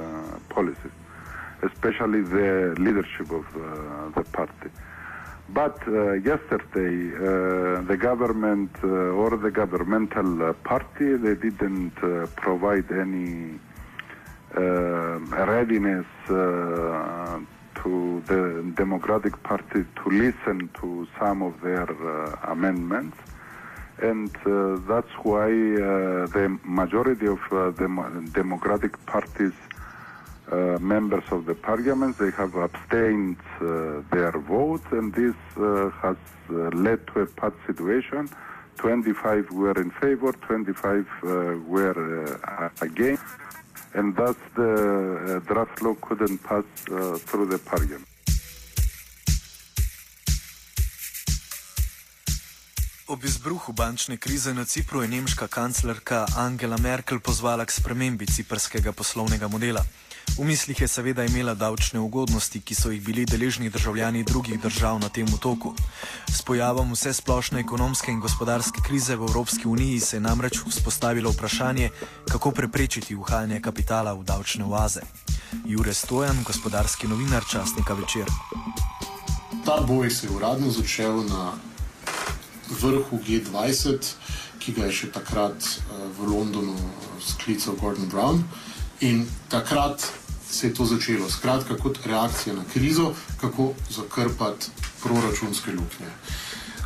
policies, 0.51 0.97
especially 1.63 2.21
the 2.21 2.77
leadership 2.79 3.29
of 3.41 3.47
uh, 3.57 4.11
the 4.17 4.25
party. 4.39 4.71
But 5.49 5.79
uh, 5.89 6.13
yesterday, 6.33 6.95
uh, 7.17 7.81
the 7.91 7.97
government 8.09 8.71
uh, 8.85 9.21
or 9.21 9.31
the 9.37 9.51
governmental 9.51 10.31
uh, 10.43 10.53
party, 10.73 11.17
they 11.17 11.35
didn't 11.35 11.97
provide 12.37 12.89
any 12.93 13.59
readiness 14.55 16.07
to 17.77 18.23
the 18.27 18.73
Democratic 18.77 19.43
Party 19.43 19.85
to 20.03 20.11
listen 20.11 20.71
to 20.81 21.07
some 21.19 21.43
of 21.43 21.61
their 21.61 21.89
uh, 21.91 22.37
amendments. 22.45 23.17
And 24.03 24.35
uh, 24.47 24.77
that's 24.89 25.13
why 25.23 25.49
uh, 25.49 26.27
the 26.37 26.59
majority 26.65 27.27
of 27.27 27.41
uh, 27.51 27.71
the 27.71 28.31
Democratic 28.33 29.05
Party's 29.07 29.53
uh, 30.51 30.79
members 30.81 31.23
of 31.31 31.47
the 31.47 31.55
parliament, 31.55 32.19
they 32.19 32.31
have 32.33 32.55
abstained 32.57 33.37
uh, 33.61 34.03
their 34.11 34.33
vote, 34.33 34.83
and 34.91 35.15
this 35.15 35.37
has 36.03 36.17
led 36.49 37.07
to 37.09 37.21
a 37.21 37.27
pat 37.27 37.53
situation. 37.67 38.29
25 38.79 39.51
were 39.51 39.81
in 39.81 39.91
favor, 39.91 40.33
25 40.33 41.07
uh, 41.23 41.29
were 41.67 42.41
against, 42.81 43.23
and 43.95 44.15
thus 44.17 44.37
the 44.55 44.73
uh, 44.73 45.39
draft 45.49 45.83
law 45.83 45.95
couldn't 46.01 46.39
pass 46.43 46.65
uh, 46.91 47.19
through 47.27 47.47
the 47.51 47.59
parliament. 47.59 48.07
Ob 53.11 53.25
izbruhu 53.25 53.73
bančne 53.73 54.17
krize 54.17 54.55
na 54.55 54.65
Cipru 54.65 55.03
je 55.03 55.09
nemška 55.09 55.47
kanclerka 55.47 56.27
Angela 56.37 56.79
Merkel 56.79 57.19
pozvala 57.19 57.67
k 57.67 57.75
spremembi 57.75 58.27
ciprskega 58.27 58.93
poslovnega 58.93 59.49
modela. 59.49 59.83
V 60.39 60.45
mislih 60.45 60.81
je 60.81 60.89
seveda 60.89 61.25
imela 61.25 61.55
davčne 61.55 62.01
ugodnosti, 62.01 62.61
ki 62.61 62.75
so 62.75 62.91
jih 62.91 63.03
bili 63.03 63.25
deležni 63.25 63.71
državljani 63.71 64.25
drugih 64.25 64.61
držav 64.61 64.99
na 64.99 65.09
tem 65.09 65.27
otoku. 65.35 65.75
S 66.29 66.43
pojavom 66.43 66.93
vse 66.93 67.13
splošne 67.13 67.61
ekonomske 67.61 68.13
in 68.13 68.21
gospodarske 68.21 68.81
krize 68.87 69.17
v 69.17 69.27
Evropski 69.29 69.69
uniji 69.69 70.01
se 70.01 70.17
je 70.17 70.21
namreč 70.21 70.61
vzpostavilo 70.67 71.31
vprašanje, 71.31 71.91
kako 72.29 72.51
preprečiti 72.51 73.17
uhajanje 73.17 73.61
kapitala 73.61 74.13
v 74.13 74.25
davčne 74.25 74.65
oaze. 74.65 75.01
Jure 75.67 75.95
Stojan, 75.95 76.43
gospodarski 76.47 77.09
novinar 77.09 77.45
časnika 77.51 77.95
večer. 77.95 78.27
Ta 79.65 79.81
boj 79.81 80.11
se 80.11 80.27
je 80.27 80.31
uradno 80.31 80.71
začel 80.71 81.25
na 81.25 81.53
vrhu 82.81 83.19
G20, 83.27 84.15
ki 84.59 84.73
ga 84.73 84.87
je 84.87 84.93
še 84.93 85.11
takrat 85.13 85.57
uh, 85.59 86.07
v 86.19 86.31
Londonu 86.31 86.77
sklical 87.21 87.75
Gordon 87.81 88.09
Brown. 88.09 88.45
In 89.01 89.27
takrat 89.49 90.05
se 90.51 90.67
je 90.67 90.75
to 90.75 90.85
začelo, 90.85 91.31
skratka, 91.31 91.77
kot 91.77 91.99
reakcija 92.07 92.55
na 92.55 92.65
krizo, 92.73 93.13
kako 93.41 93.73
zakrpati 93.91 94.67
proračunske 95.03 95.71
luknje. 95.73 96.11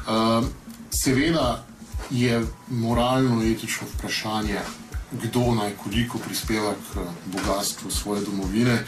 Uh, 0.06 0.46
seveda 0.90 1.64
je 2.10 2.46
moralno-etično 2.68 3.86
vprašanje, 3.94 4.60
kdo 5.12 5.54
naj 5.54 5.72
koliko 5.82 6.18
prispeva 6.18 6.74
k 6.74 7.06
bogatstvu 7.26 7.90
svoje 7.90 8.24
domovine, 8.24 8.84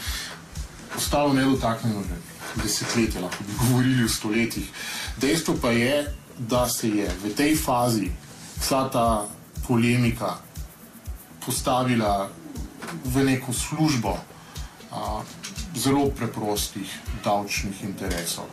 ostalo 0.97 1.33
nedotaknjeno 1.33 2.03
že 2.03 2.15
desetletja, 2.63 3.21
lahko 3.21 3.43
bi 3.43 3.53
govorili 3.59 4.05
o 4.05 4.09
stoletjih. 4.09 4.69
Dejstvo 5.17 5.55
pa 5.61 5.71
je, 5.71 6.15
da 6.37 6.69
se 6.69 6.89
je 6.89 7.11
v 7.23 7.33
tej 7.35 7.55
fazi 7.55 8.11
vsa 8.59 8.89
ta 8.89 9.27
polemika 9.67 10.37
postavila 11.45 12.29
v 13.05 13.23
neko 13.23 13.53
službo 13.53 14.17
a, 14.91 15.21
zelo 15.75 16.09
preprostih 16.09 16.97
davčnih 17.23 17.83
interesov. 17.83 18.45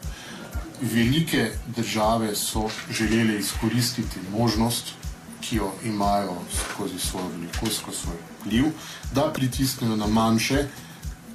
Velike 0.81 1.51
države 1.77 2.37
so 2.37 2.69
želele 2.91 3.39
izkoristiti 3.39 4.21
možnost, 4.33 4.95
ki 5.41 5.57
jo 5.57 5.73
imajo 5.85 6.37
skozi 6.57 6.99
svojo 6.99 7.29
velikost, 7.29 7.81
skozi 7.81 7.99
svoj 7.99 8.17
vpliv, 8.41 8.65
da 9.13 9.33
pritisnejo 9.33 9.97
na 9.97 10.07
manjše, 10.07 10.67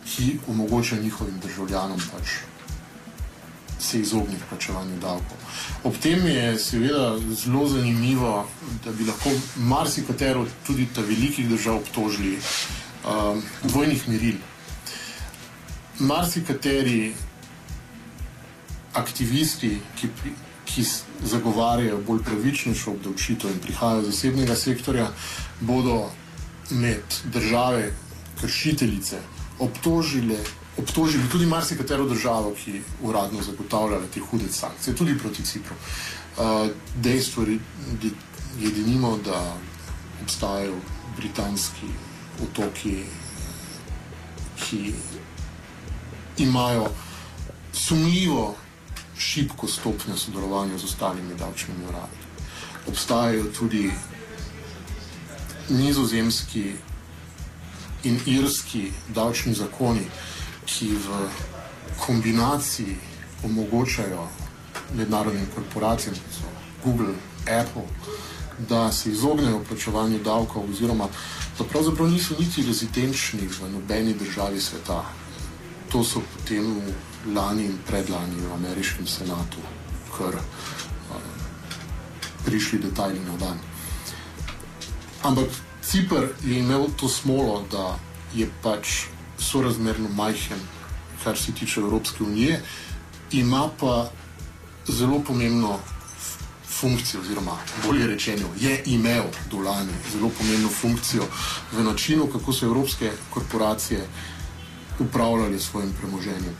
ki 0.05 0.39
omogočajo 0.47 1.01
njihovim 1.01 1.39
državljanom 1.39 1.99
pač 2.11 2.49
se 3.79 3.99
izogniti 3.99 4.43
plačevanju 4.49 4.99
davkov. 5.01 5.37
Ob 5.83 5.97
tem 5.97 6.27
je 6.27 6.59
seveda 6.59 7.17
zelo 7.43 7.67
zanimivo, 7.67 8.47
da 8.85 8.91
bi 8.91 9.05
lahko 9.05 9.29
marsikatero 9.55 10.45
tudi 10.67 10.87
ta 10.95 11.01
velikih 11.01 11.49
držav 11.49 11.75
obtožili 11.75 12.37
um, 12.37 13.41
dvojnih 13.63 14.09
meril. 14.09 14.35
Marsikateri 15.99 17.13
aktivisti, 18.93 19.79
ki, 19.99 20.07
ki 20.65 20.85
zagovarjajo 21.23 21.99
bolj 22.07 22.23
pravičnejšo 22.23 22.91
obdavčitev 22.91 23.51
in 23.51 23.59
prihajajo 23.59 24.05
iz 24.05 24.13
zasebnega 24.13 24.55
sektorja, 24.55 25.09
bodo 25.59 26.11
med 26.71 27.19
države 27.33 27.91
kršiteljice 28.41 29.19
obtožili 29.59 30.37
obtožili 30.79 31.29
tudi 31.31 31.45
marsikatero 31.45 32.05
državo, 32.05 32.53
ki 32.63 32.81
uradno 33.03 33.41
zagotavlja 33.43 33.99
te 34.13 34.19
hude 34.19 34.47
sankcije, 34.51 34.95
tudi 34.95 35.17
proti 35.17 35.43
Cipru. 35.45 35.75
Uh, 35.75 36.69
dejstvo 36.95 37.43
je 38.59 38.71
denimo, 38.75 39.17
da 39.25 39.55
obstajajo 40.23 40.75
britanski 41.17 41.87
otoki, 42.43 43.03
ki 44.59 44.93
imajo 46.43 46.89
sumljivo 47.73 48.55
šibko 49.17 49.67
stopnjo 49.67 50.17
sodelovanja 50.17 50.77
z 50.77 50.83
ostalimi 50.83 51.35
davčnimi 51.35 51.85
uradi. 51.89 52.19
Obstajajo 52.87 53.43
tudi 53.59 53.91
nizozemski 55.69 56.73
in 58.03 58.19
irski 58.25 58.91
davčni 59.15 59.53
zakoni, 59.53 60.05
ki 60.65 60.87
v 60.87 61.27
kombinaciji 62.05 62.95
omogočajo 63.43 64.27
mednarodnim 64.95 65.47
korporacijam, 65.55 66.15
kot 66.15 66.33
so 66.33 66.49
Google, 66.83 67.13
Apple, 67.41 67.83
da 68.69 68.91
se 68.91 69.11
izognejo 69.11 69.63
plačevanju 69.69 70.19
davkov, 70.23 70.63
oziroma 70.69 71.07
da 71.57 71.63
pravzaprav 71.63 72.09
niso 72.09 72.35
niti 72.39 72.63
rezidenčni 72.67 73.47
v 73.47 73.71
nobeni 73.71 74.13
državi 74.13 74.61
sveta. 74.61 75.03
To 75.89 76.03
so 76.03 76.21
potem 76.21 76.81
lani 77.33 77.65
in 77.65 77.77
predlani 77.87 78.35
v 78.35 78.53
ameriškem 78.53 79.07
senatu, 79.07 79.57
kar 80.17 80.35
uh, 80.37 80.43
prišli 82.45 82.79
detajli 82.79 83.19
na 83.25 83.37
dan. 83.37 83.57
Ampak 85.23 85.49
Cipr 85.81 86.29
je 86.45 86.59
imel 86.59 86.87
to 86.95 87.09
smolo, 87.09 87.65
da 87.71 87.99
je 88.33 88.45
pač 88.61 89.09
sorazmerno 89.37 90.09
majhen, 90.09 90.59
kar 91.23 91.37
se 91.37 91.51
tiče 91.51 91.81
Evropske 91.81 92.23
unije, 92.23 92.61
ima 93.31 93.69
pa 93.79 94.11
zelo 94.87 95.19
pomembno 95.19 95.79
funkcijo, 96.79 97.21
oziroma 97.21 97.57
bolje 97.85 98.07
rečeno, 98.07 98.47
je 98.59 98.83
imel 98.85 99.23
do 99.51 99.59
lani 99.59 99.93
zelo 100.11 100.29
pomembno 100.37 100.69
funkcijo 100.69 101.23
v 101.71 101.83
načinu, 101.83 102.27
kako 102.27 102.53
so 102.53 102.65
evropske 102.65 103.11
korporacije 103.29 104.07
upravljali 104.99 105.59
s 105.59 105.69
svojim 105.69 105.93
premoženjem. 105.93 106.55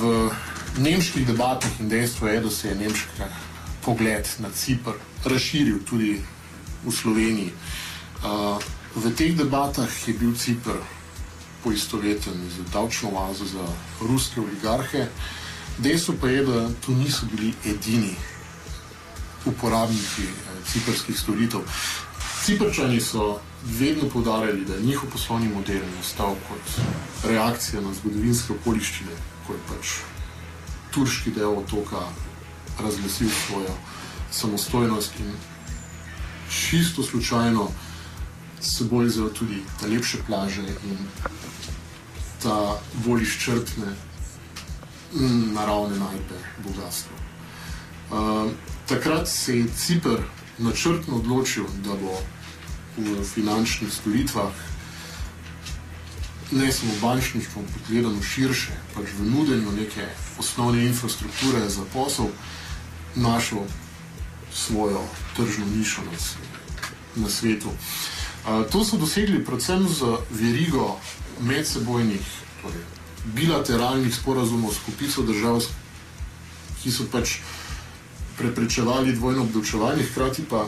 V 0.00 0.30
nemških 0.78 1.26
debatah 1.26 1.80
in 1.80 1.88
dejstvo 1.88 2.28
je, 2.28 2.40
da 2.40 2.50
se 2.50 2.68
je 2.68 2.74
nemški 2.74 3.28
pogled 3.84 4.28
na 4.38 4.50
Cipr 4.50 4.98
razširil 5.24 5.78
tudi 5.84 6.20
v 6.84 6.92
Sloveniji. 6.92 7.52
V 8.96 9.12
teh 9.16 9.36
debatah 9.36 10.08
je 10.08 10.14
bil 10.14 10.34
Cipr 10.34 10.80
poistoveten 11.62 12.46
z 12.46 12.70
davčno 12.72 13.10
oazo 13.10 13.44
za 13.44 13.66
ruske 14.00 14.40
oligarhe. 14.40 15.08
Dejstvo 15.78 16.14
pa 16.20 16.28
je, 16.28 16.44
da 16.46 16.70
tu 16.80 16.94
niso 16.94 17.26
bili 17.26 17.52
edini 17.64 18.14
uporabniki 19.46 20.22
eh, 20.22 20.62
ciprskih 20.66 21.18
storitev. 21.18 21.60
Ciprčani 22.46 23.00
so 23.00 23.40
vedno 23.64 24.08
povdarjali, 24.08 24.64
da 24.64 24.74
je 24.74 24.82
njihov 24.82 25.10
poslovni 25.10 25.48
model 25.48 25.80
nastal 25.96 26.34
kot 26.48 26.84
reakcija 27.28 27.80
na 27.82 27.94
zgodovinske 27.94 28.52
okoliščine, 28.52 29.16
ko 29.46 29.52
je 29.52 29.62
pač 29.66 29.94
turški 30.94 31.32
del 31.34 31.58
otoka 31.58 32.04
razglasil 32.78 33.32
svojo 33.46 33.72
samostojnost 34.30 35.18
in 35.18 35.32
čisto 36.50 37.02
slučajno 37.02 37.66
seboj 38.60 39.10
vzel 39.10 39.34
tudi 39.34 39.58
te 39.80 39.90
lepše 39.90 40.22
plaže 40.26 40.62
in 40.62 41.02
ta 42.42 42.78
bolj 43.04 43.26
izčrpne 43.26 43.90
mm, 45.14 45.52
naravne 45.58 45.98
najdbe 45.98 46.38
bogatstva. 46.62 47.18
Uh, 48.10 48.50
takrat 48.86 49.28
se 49.28 49.58
je 49.58 49.68
Cipr 49.76 50.22
načrtno 50.58 51.16
odločil, 51.16 51.64
da 51.82 51.98
bo 51.98 52.18
v 52.96 53.24
finančnih 53.24 53.92
storitvah, 53.92 54.52
ne 56.50 56.72
samo 56.72 56.92
bančništvo, 57.02 57.62
ampak 57.62 57.82
gledano 57.88 58.22
širše, 58.22 58.72
pač 58.94 59.10
v 59.18 59.30
nudenju 59.30 59.72
neke 59.72 60.06
osnovne 60.38 60.84
infrastrukture 60.86 61.68
za 61.68 61.84
posel, 61.92 62.26
našel 63.14 63.66
svojo 64.54 65.02
tržno 65.36 65.66
nišo 65.76 66.00
na, 66.02 66.16
na 67.22 67.28
svetu. 67.28 67.70
To 68.70 68.84
so 68.84 68.96
dosegli 68.96 69.44
predvsem 69.44 69.88
z 69.88 70.16
verigo 70.30 71.00
medsebojnih, 71.40 72.26
torej 72.62 72.84
bilateralnih 73.34 74.14
sporazumov 74.14 74.74
s 74.74 74.78
kupico 74.86 75.22
držav, 75.22 75.64
ki 76.82 76.92
so 76.92 77.08
pač 77.10 77.40
preprečevali 78.38 79.16
dvojno 79.16 79.42
obdavčevanje, 79.42 80.06
hkrati 80.12 80.44
pa 80.46 80.66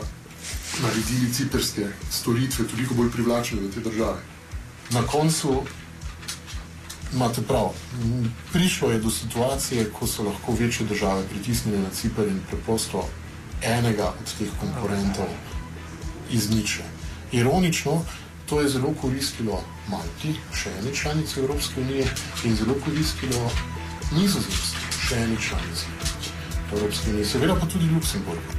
naredili 0.83 1.33
ciperske 1.33 1.87
storitve 2.11 2.67
toliko 2.67 2.93
bolj 2.93 3.11
privlačne 3.11 3.59
v 3.61 3.71
te 3.73 3.79
države. 3.79 4.21
Na 4.91 5.01
koncu 5.01 5.63
imate 7.13 7.41
prav. 7.41 7.73
Prišlo 8.53 8.91
je 8.91 8.99
do 8.99 9.09
situacije, 9.09 9.89
ko 9.99 10.07
so 10.07 10.23
lahko 10.23 10.53
večje 10.59 10.85
države 10.85 11.27
pritisnile 11.29 11.79
na 11.79 11.89
Cipr 11.89 12.27
in 12.27 12.39
preprosto 12.47 13.09
enega 13.61 14.13
od 14.21 14.37
teh 14.37 14.49
konkurentov 14.59 15.27
izniče. 16.31 16.83
Ironično, 17.31 18.01
To 18.49 18.61
je 18.61 18.69
zelo 18.69 18.89
koristilo 19.01 19.59
Malti, 19.87 20.31
še 20.57 20.71
eni 20.79 20.89
članici 20.95 21.39
Evropske 21.39 21.81
unije, 21.81 22.07
in 22.49 22.55
zelo 22.57 22.73
koristilo 22.81 23.43
Nizozemski, 24.09 24.89
še 25.05 25.19
eni 25.25 25.37
članici 25.37 25.85
Evropske 26.71 27.11
unije, 27.13 27.25
seveda 27.29 27.59
pa 27.61 27.69
tudi 27.69 27.91
Luksemburgu. 27.93 28.57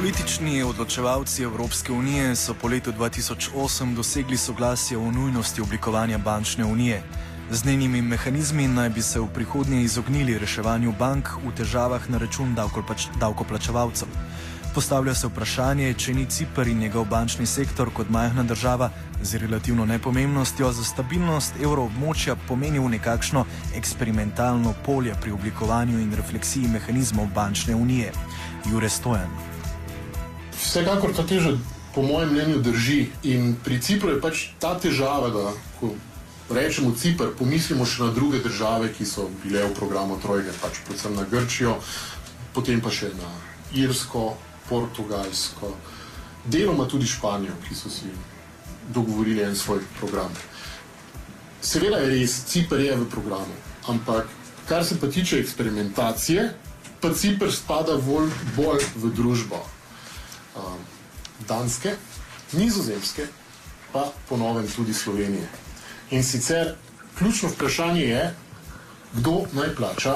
Politični 0.00 0.62
odločevalci 0.62 1.42
Evropske 1.42 1.92
unije 1.92 2.36
so 2.36 2.54
po 2.54 2.68
letu 2.68 2.92
2008 2.92 3.94
dosegli 3.94 4.36
soglasje 4.36 4.98
o 4.98 5.10
nujnosti 5.10 5.60
oblikovanja 5.60 6.18
bančne 6.18 6.64
unije. 6.64 7.02
Z 7.50 7.64
njenimi 7.64 8.02
mehanizmi 8.02 8.68
naj 8.68 8.88
bi 8.90 9.02
se 9.02 9.20
v 9.20 9.26
prihodnje 9.34 9.82
izognili 9.82 10.38
reševanju 10.38 10.94
bank 10.98 11.28
v 11.44 11.52
težavah 11.56 12.10
na 12.10 12.18
račun 12.18 12.54
davkoplač 12.54 13.06
davkoplačevalcev. 13.20 14.08
Postavlja 14.74 15.14
se 15.14 15.26
vprašanje, 15.26 15.92
če 15.94 16.14
ni 16.14 16.26
Cipr 16.26 16.68
in 16.68 16.78
njegov 16.78 17.04
bančni 17.04 17.46
sektor 17.46 17.92
kot 17.92 18.08
majhna 18.08 18.42
država 18.42 18.90
z 19.22 19.36
relativno 19.38 19.84
nepomembnostjo 19.84 20.72
za 20.72 20.84
stabilnost 20.84 21.60
evroobmočja 21.62 22.36
pomenil 22.48 22.88
nekakšno 22.88 23.44
eksperimentalno 23.76 24.74
polje 24.86 25.14
pri 25.20 25.30
oblikovanju 25.30 26.00
in 26.00 26.16
refleksiji 26.16 26.68
mehanizmov 26.68 27.28
bančne 27.34 27.74
unije. 27.74 28.12
Jure 28.72 28.88
Stojan. 28.88 29.49
Vsekakor 30.70 31.10
ta 31.10 31.24
teža, 31.26 31.56
po 31.94 32.02
mojem 32.06 32.30
mnenju, 32.30 32.58
drži. 32.62 33.08
In 33.26 33.56
pri 33.58 33.80
Cipru 33.82 34.12
je 34.12 34.20
pač 34.22 34.42
ta 34.62 34.76
težava, 34.78 35.26
da 35.34 35.50
ko 35.80 35.88
rečemo 36.46 36.92
Cipr, 36.94 37.32
pomislimo 37.34 37.82
še 37.82 38.04
na 38.04 38.10
druge 38.14 38.38
države, 38.38 38.92
ki 38.94 39.02
so 39.02 39.26
bile 39.42 39.64
v 39.66 39.74
programu 39.74 40.18
Trojke, 40.22 40.54
pač 40.62 40.78
predvsem 40.86 41.16
na 41.18 41.24
Grčijo, 41.26 41.72
potem 42.54 42.78
pa 42.78 42.92
še 42.94 43.10
na 43.18 43.32
Irsko, 43.74 44.36
Portugalsko, 44.68 45.72
deloma 46.46 46.86
tudi 46.86 47.10
Španijo, 47.10 47.58
ki 47.66 47.74
so 47.74 47.90
si 47.90 48.14
dogovorili 48.94 49.42
en 49.42 49.58
svoj 49.58 49.82
program. 49.98 50.30
Seveda 51.66 51.98
je 52.04 52.14
res, 52.14 52.38
Cipr 52.46 52.78
je 52.78 52.94
v 52.94 53.10
programu, 53.10 53.58
ampak 53.90 54.30
kar 54.70 54.86
se 54.86 55.02
pa 55.02 55.10
tiče 55.10 55.42
eksperimentacije, 55.42 56.46
pa 57.02 57.10
Cipr 57.10 57.50
spada 57.50 57.98
bolj, 57.98 58.30
bolj 58.54 58.86
v 58.94 59.14
družbo 59.18 59.66
um, 60.56 60.78
Danske, 61.48 61.94
Nizozemske, 62.52 63.26
pa 63.92 64.12
ponovem 64.28 64.68
tudi 64.76 64.94
Slovenije. 64.94 65.48
In 66.10 66.24
sicer 66.24 66.74
ključno 67.18 67.48
vprašanje 67.48 68.02
je, 68.02 68.34
kdo 69.12 69.42
naj 69.52 69.74
plača 69.76 70.14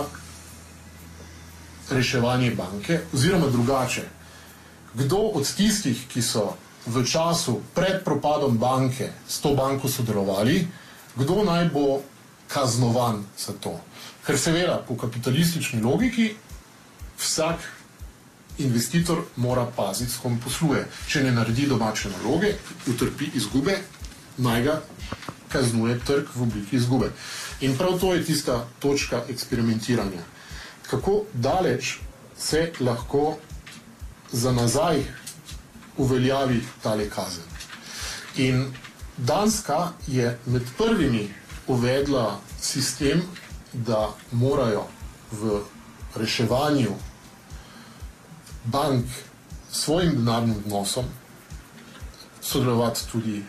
reševanje 1.90 2.50
banke, 2.50 3.00
oziroma 3.12 3.46
drugače, 3.46 4.02
kdo 4.94 5.16
od 5.16 5.54
tistih, 5.56 6.06
ki 6.08 6.22
so 6.22 6.54
v 6.86 7.04
času 7.04 7.60
pred 7.74 8.04
propadom 8.04 8.58
banke 8.58 9.10
s 9.28 9.40
to 9.40 9.54
banko 9.54 9.88
sodelovali, 9.88 10.66
kdo 11.16 11.44
naj 11.44 11.68
bo 11.68 12.00
kaznovan 12.48 13.24
za 13.38 13.52
to. 13.60 13.80
Ker 14.26 14.38
seveda 14.38 14.82
po 14.88 14.96
kapitalistični 14.96 15.82
logiki 15.82 16.34
vsak 17.18 17.60
investitor 18.58 19.24
mora 19.36 19.66
paziti, 19.76 20.12
s 20.12 20.16
kom 20.22 20.38
posluje. 20.40 20.86
Če 21.08 21.22
ne 21.22 21.32
naredi 21.32 21.66
domače 21.66 22.10
naloge, 22.10 22.54
utrpi 22.86 23.30
izgube, 23.34 23.78
naj 24.36 24.62
ga 24.62 24.80
kaznuje 25.48 25.98
trg 26.06 26.30
v 26.34 26.42
obliki 26.42 26.76
izgube. 26.76 27.10
In 27.60 27.76
prav 27.78 27.98
to 28.00 28.14
je 28.14 28.24
tista 28.24 28.64
točka 28.78 29.22
eksperimentiranja. 29.28 30.22
Kako 30.90 31.24
daleč 31.32 31.98
se 32.38 32.72
lahko 32.80 33.36
za 34.32 34.52
nazaj 34.52 35.04
uveljavi 35.96 36.60
tale 36.82 37.08
kazen. 37.10 37.44
In 38.36 38.66
Danska 39.16 39.92
je 40.06 40.38
med 40.46 40.62
prvimi 40.78 41.28
uvedla 41.66 42.40
sistem, 42.60 43.22
da 43.72 44.14
morajo 44.32 44.86
v 45.32 45.60
reševanju 46.14 46.90
bank 48.64 49.06
s 49.72 49.84
svojim 49.84 50.16
denarnim 50.16 50.62
vnosom 50.66 51.04
sodelovati 52.40 53.00
tudi 53.12 53.42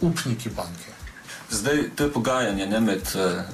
upniki 0.00 0.50
banke. 0.56 0.90
Zdaj, 1.50 1.90
to 1.96 2.04
je 2.04 2.12
pogajanje 2.12 2.66
ne, 2.66 2.80
med 2.80 3.02
eh, 3.14 3.44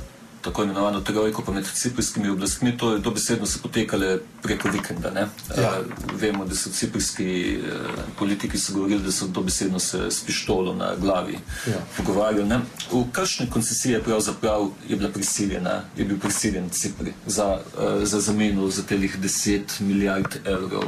tako 0.42 0.62
imenovano 0.62 1.00
trojko 1.00 1.44
in 1.48 1.54
med 1.54 1.66
ciprskimi 1.74 2.28
oblastmi, 2.28 2.78
to 2.78 2.92
je 2.92 2.98
dobesedno 2.98 3.46
se 3.46 3.58
potekale 3.62 4.18
preko 4.42 4.68
vikenda. 4.68 5.08
Ja. 5.08 5.28
Eh, 5.56 5.84
vemo, 6.20 6.44
da 6.44 6.54
so 6.54 6.70
ciprski 6.70 7.52
eh, 7.54 7.70
politiki 8.18 8.58
so 8.58 8.72
govorili, 8.72 9.02
da 9.02 9.12
so 9.12 9.26
dobesedno 9.26 9.78
se 9.78 10.10
s 10.10 10.24
pištolo 10.24 10.74
na 10.74 10.94
glavi 11.00 11.38
Ja. 11.66 11.80
pogovarjali. 11.96 12.48
Ne. 12.48 12.60
V 12.92 13.04
kakšne 13.12 13.50
koncesije 13.50 14.02
pravzaprav 14.02 14.68
je 14.88 14.96
bila 14.96 15.10
prisiljena, 15.10 15.82
je 15.96 16.04
bil 16.04 16.18
prisiljen 16.18 16.70
Cipr 16.70 17.04
za, 17.26 17.58
eh, 17.78 18.06
za 18.06 18.20
zameno 18.20 18.68
za 18.68 18.82
telih 18.82 19.18
10 19.18 19.80
milijard 19.80 20.36
evrov 20.44 20.84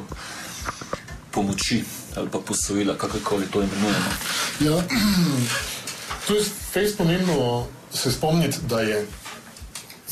pomoči 1.30 1.84
ali 2.16 2.28
pa 2.28 2.38
posojila, 2.38 2.94
kakorkoli 2.94 3.46
to 3.46 3.62
imenujemo. 3.62 4.10
Ja, 4.60 4.82
to 6.26 6.34
je 6.34 6.44
fejs 6.72 6.96
pomembno 6.96 7.66
se 7.94 8.12
spomniti, 8.12 8.58
da 8.68 8.80
je 8.80 9.06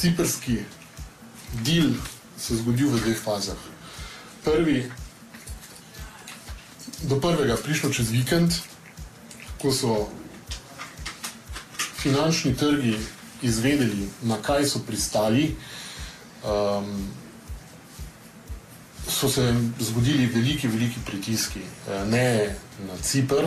ciprski 0.01 0.59
del 1.65 1.95
se 2.39 2.57
zgodil 2.57 2.89
v 2.89 3.01
dveh 3.01 3.21
fazah. 3.21 3.59
Prvi, 4.45 4.89
do 7.05 7.21
prvega 7.21 7.57
prišlo 7.57 7.93
čez 7.93 8.09
vikend, 8.11 8.55
ko 9.61 9.73
so 9.73 10.09
finančni 12.01 12.57
trgi 12.57 12.97
izvedeli, 13.43 14.09
na 14.25 14.41
kaj 14.41 14.65
so 14.65 14.81
pristali. 14.87 15.57
Um, 16.41 17.13
so 19.11 19.29
se 19.29 19.55
zgodili 19.79 20.27
veliki, 20.27 20.69
veliki 20.69 21.01
pritiski, 21.07 21.61
Eh, 21.61 22.07
ne 22.07 22.55
na 22.87 22.95
Cipr, 23.03 23.45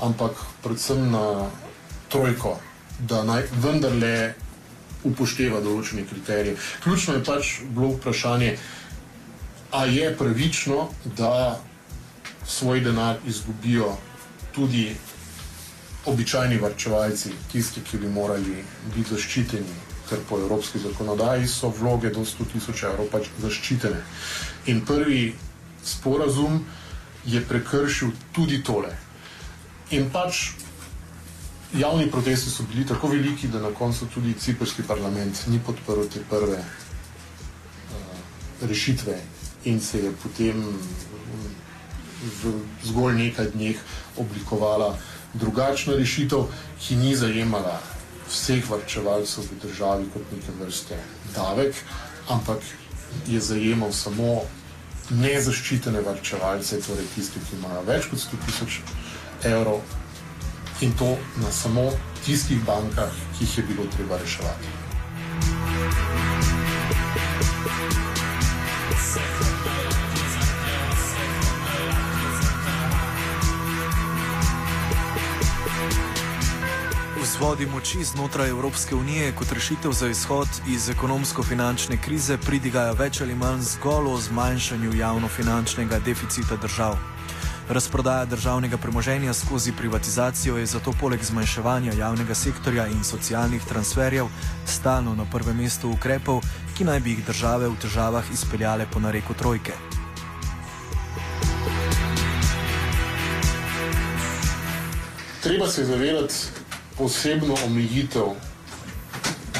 ampak 0.00 0.32
predvsem 0.62 1.10
na 1.10 1.50
Trojko, 2.08 2.60
da 2.98 3.24
naj 3.24 3.42
vendarle 3.52 4.34
upošteva 5.04 5.60
določene 5.60 6.04
kriterije. 6.08 6.56
Ključno 6.84 7.14
je 7.14 7.24
pač 7.24 7.52
bilo 7.68 7.92
vprašanje, 7.96 8.56
ali 9.72 9.96
je 9.96 10.10
pravično, 10.18 10.88
da 11.16 11.60
svoj 12.46 12.80
denar 12.80 13.16
izgubijo 13.26 13.96
tudi 14.52 14.90
običajni 16.04 16.58
varčevalci, 16.58 17.30
tisti, 17.52 17.80
ki 17.80 17.98
bi 18.02 18.10
morali 18.10 18.64
biti 18.94 19.14
zaščiteni, 19.14 19.76
ker 20.08 20.18
po 20.28 20.38
evropski 20.42 20.82
zakonodaji 20.82 21.46
so 21.48 21.70
vloge 21.78 22.10
do 22.10 22.24
100 22.26 22.48
tisoč 22.52 22.82
evrov 22.90 23.08
pač 23.12 23.30
zaščitene. 23.40 24.02
In 24.66 24.82
prvi 24.86 25.32
sporazum 25.84 26.60
je 27.24 27.40
prekršil 27.48 28.10
tudi 28.34 28.62
tole. 28.66 28.90
In 29.90 30.10
pač 30.10 30.50
javni 31.74 32.10
protesti 32.10 32.50
so 32.50 32.62
bili 32.62 32.86
tako 32.86 33.08
veliki, 33.08 33.48
da 33.48 33.60
na 33.60 33.70
koncu 33.74 34.06
tudi 34.14 34.34
ciprski 34.34 34.82
parlament 34.82 35.46
ni 35.46 35.60
podprl 35.66 36.08
te 36.12 36.20
prve 36.30 36.58
uh, 36.58 36.66
rešitve 38.68 39.18
in 39.64 39.80
se 39.80 39.98
je 39.98 40.12
potem 40.22 40.64
v 42.42 42.52
zgolj 42.84 43.14
nekaj 43.14 43.50
dneh 43.54 43.76
oblikovala 44.16 44.98
drugačna 45.34 45.94
rešitev, 45.96 46.44
ki 46.78 46.96
ni 46.96 47.16
zajemala 47.16 47.80
vseh 48.28 48.70
varčevalcev 48.70 49.44
v 49.44 49.58
državi 49.62 50.10
kot 50.12 50.22
neke 50.32 50.52
vrste 50.60 50.98
davek, 51.34 51.74
ampak 52.28 52.60
je 53.26 53.40
zajemal 53.40 53.92
samo 53.92 54.42
nezaščitene 55.10 56.00
varčevalce, 56.00 56.80
torej 56.86 57.08
tiste, 57.14 57.40
ki 57.40 57.58
imajo 57.58 57.82
več 57.88 58.06
kot 58.10 58.22
100 58.22 58.40
tisoč 58.46 58.78
evrov 59.48 59.82
in 60.80 60.92
to 60.98 61.16
na 61.36 61.52
samo 61.52 61.90
tistih 62.24 62.64
bankah, 62.64 63.10
ki 63.38 63.44
jih 63.44 63.58
je 63.58 63.64
bilo 63.64 63.86
treba 63.96 64.18
reševati. 64.18 64.68
Vzvodi 77.22 77.66
moči 77.66 78.04
znotraj 78.04 78.48
Evropske 78.48 78.94
unije 78.94 79.32
kot 79.38 79.52
rešitev 79.52 79.92
za 79.92 80.08
izhod 80.08 80.48
iz 80.68 80.90
ekonomsko-finančne 80.90 81.96
krize 82.02 82.36
pridigajo 82.38 82.94
več 82.94 83.20
ali 83.20 83.34
manj 83.34 83.60
zgolj 83.60 84.12
o 84.12 84.20
zmanjšanju 84.20 84.94
javno-finančnega 84.94 85.98
deficita 85.98 86.56
držav. 86.56 87.11
Razprodaja 87.72 88.24
državnega 88.24 88.76
premoženja 88.76 89.32
skozi 89.32 89.72
privatizacijo 89.72 90.56
je 90.56 90.66
zato 90.66 90.92
poleg 91.00 91.22
zmanjševanja 91.24 91.92
javnega 91.92 92.34
sektorja 92.34 92.86
in 92.86 93.04
socialnih 93.04 93.62
transferjev 93.68 94.26
stalno 94.66 95.14
na 95.14 95.24
prvem 95.32 95.56
mestu 95.56 95.90
ukrepov, 95.90 96.42
ki 96.76 96.84
naj 96.84 97.00
bi 97.00 97.10
jih 97.10 97.24
države 97.26 97.68
v 97.68 97.76
težavah 97.80 98.24
izpeljale 98.32 98.86
po 98.92 99.00
nareku 99.00 99.34
trojke. 99.34 99.72
Treba 105.42 105.68
se 105.68 105.84
zavedati 105.84 106.34
posebno 106.98 107.56
omejitev, 107.66 108.34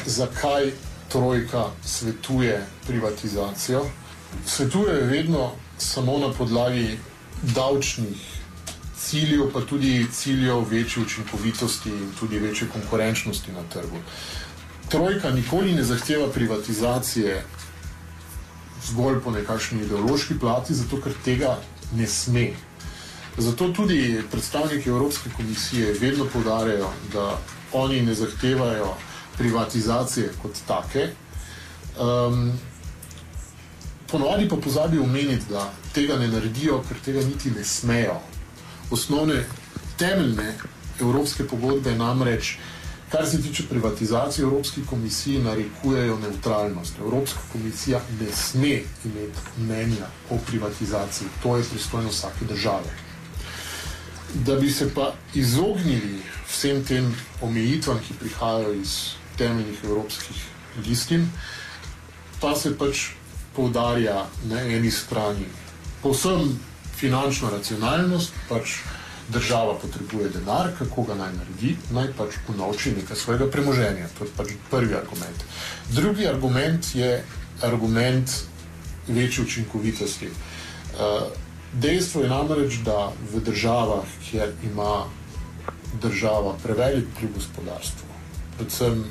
zakaj 0.07 0.71
trojka 1.09 1.65
svetuje 1.85 2.67
privatizacijo. 2.87 3.87
Svetuje 4.47 5.01
vedno 5.01 5.51
samo 5.79 6.19
na 6.19 6.33
podlagi 6.33 6.99
davčnih 7.43 8.29
ciljev, 8.99 9.51
pa 9.53 9.61
tudi 9.61 10.07
ciljev 10.13 10.69
večje 10.71 11.03
učinkovitosti 11.03 11.91
in 11.91 12.13
tudi 12.21 12.39
večje 12.39 12.69
konkurenčnosti 12.73 13.53
na 13.53 13.63
trgu. 13.73 13.99
Trojka 14.89 15.31
nikoli 15.31 15.73
ne 15.75 15.83
zahteva 15.83 16.29
privatizacije 16.29 17.43
zgolj 18.89 19.21
po 19.25 19.31
nekakšni 19.31 19.83
ideološki 19.83 20.39
plati, 20.39 20.75
zato 20.75 21.01
ker 21.01 21.13
tega 21.25 21.59
ne 21.97 22.07
sme. 22.07 22.51
Zato 23.39 23.69
tudi 23.73 24.23
predstavniki 24.31 24.89
Evropske 24.89 25.31
komisije 25.37 25.93
vedno 26.01 26.25
povdarjajo, 26.33 26.91
da 27.13 27.39
oni 27.73 28.03
ne 28.03 28.15
zahtevajo 28.15 28.95
privatizacije 29.39 30.33
kot 30.43 30.59
take. 30.67 31.09
Um, 31.99 32.53
ponovadi 34.13 34.49
pa 34.49 34.57
pozabijo 34.57 35.03
omeniti, 35.03 35.45
da 35.51 35.65
tega 35.95 36.17
ne 36.19 36.29
naredijo, 36.29 36.83
ker 36.89 36.97
tega 37.05 37.21
niti 37.25 37.51
ne 37.51 37.65
smejo. 37.65 38.19
Osnovne 38.91 39.45
temeljne 39.97 40.55
evropske 41.01 41.47
pogodbe 41.49 41.95
namreč, 41.97 42.57
kar 43.13 43.27
se 43.29 43.43
tiče 43.43 43.63
privatizacije, 43.71 44.43
Evropski 44.43 44.81
komisiji 44.91 45.39
narekujejo 45.39 46.19
neutralnost. 46.19 46.99
Evropska 47.01 47.41
komisija 47.53 48.01
ne 48.21 48.27
sme 48.33 48.69
imeti 49.05 49.39
mnenja 49.59 50.07
o 50.31 50.39
privatizaciji, 50.47 51.29
to 51.43 51.57
je 51.57 51.65
pristojno 51.65 52.09
vsake 52.09 52.45
države. 52.45 52.93
Da 54.35 54.57
bi 54.57 54.71
se 54.71 54.91
pa 54.95 55.13
izognili 55.35 56.21
vsem 56.49 56.85
tem 56.85 57.11
omejitvam, 57.41 57.99
ki 58.09 58.15
prihajajo 58.21 58.73
iz 58.75 58.95
temeljnih 59.39 59.85
evropskih 59.85 60.37
listin, 60.87 61.29
pa 62.41 62.55
se 62.57 62.77
pač 62.79 63.07
poudarja 63.57 64.27
na 64.49 64.61
eni 64.61 64.91
strani 64.91 65.47
povsem 66.03 66.59
finančno 66.97 67.51
racionalnost, 67.51 68.35
pač 68.49 68.77
država 69.29 69.79
potrebuje 69.79 70.31
denar, 70.35 70.71
kako 70.79 71.03
ga 71.03 71.15
naj 71.15 71.33
naredi, 71.37 71.77
naj 71.95 72.11
pač 72.19 72.37
unovči 72.49 72.95
nekaj 72.97 73.17
svojega 73.17 73.47
premoženja. 73.51 74.11
To 74.19 74.27
je 74.27 74.35
pač 74.37 74.53
prvi 74.71 74.95
argument. 74.99 75.47
Drugi 75.91 76.27
argument 76.27 76.95
je 76.95 77.25
argument 77.63 78.31
večje 79.09 79.45
učinkovitosti. 79.45 80.29
Uh, 80.29 81.31
dejstvo 81.73 82.23
je 82.23 82.29
namreč, 82.29 82.83
da 82.85 83.13
v 83.33 83.41
državah, 83.41 84.05
kjer 84.27 84.53
ima 84.67 85.07
država 86.03 86.57
prevelik 86.63 87.07
vpliv 87.15 87.35
gospodarstvu, 87.35 88.09
predvsem 88.57 89.05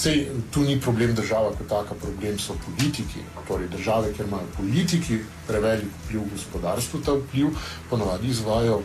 Sej, 0.00 0.28
tu 0.50 0.62
ni 0.64 0.78
problem 0.80 1.14
država 1.14 1.50
kot 1.52 1.68
taka, 1.68 1.94
problem 1.94 2.38
so 2.38 2.54
politiki. 2.64 3.20
Torej, 3.48 3.68
države, 3.68 4.12
kjer 4.16 4.28
imajo 4.28 4.46
politiki 4.56 5.18
prevelik 5.46 5.90
vpliv 6.04 6.22
v 6.22 6.30
gospodarstvu, 6.32 7.00
ta 7.04 7.12
vpliv 7.18 7.50
ponovadi 7.90 8.30
izvajo 8.32 8.78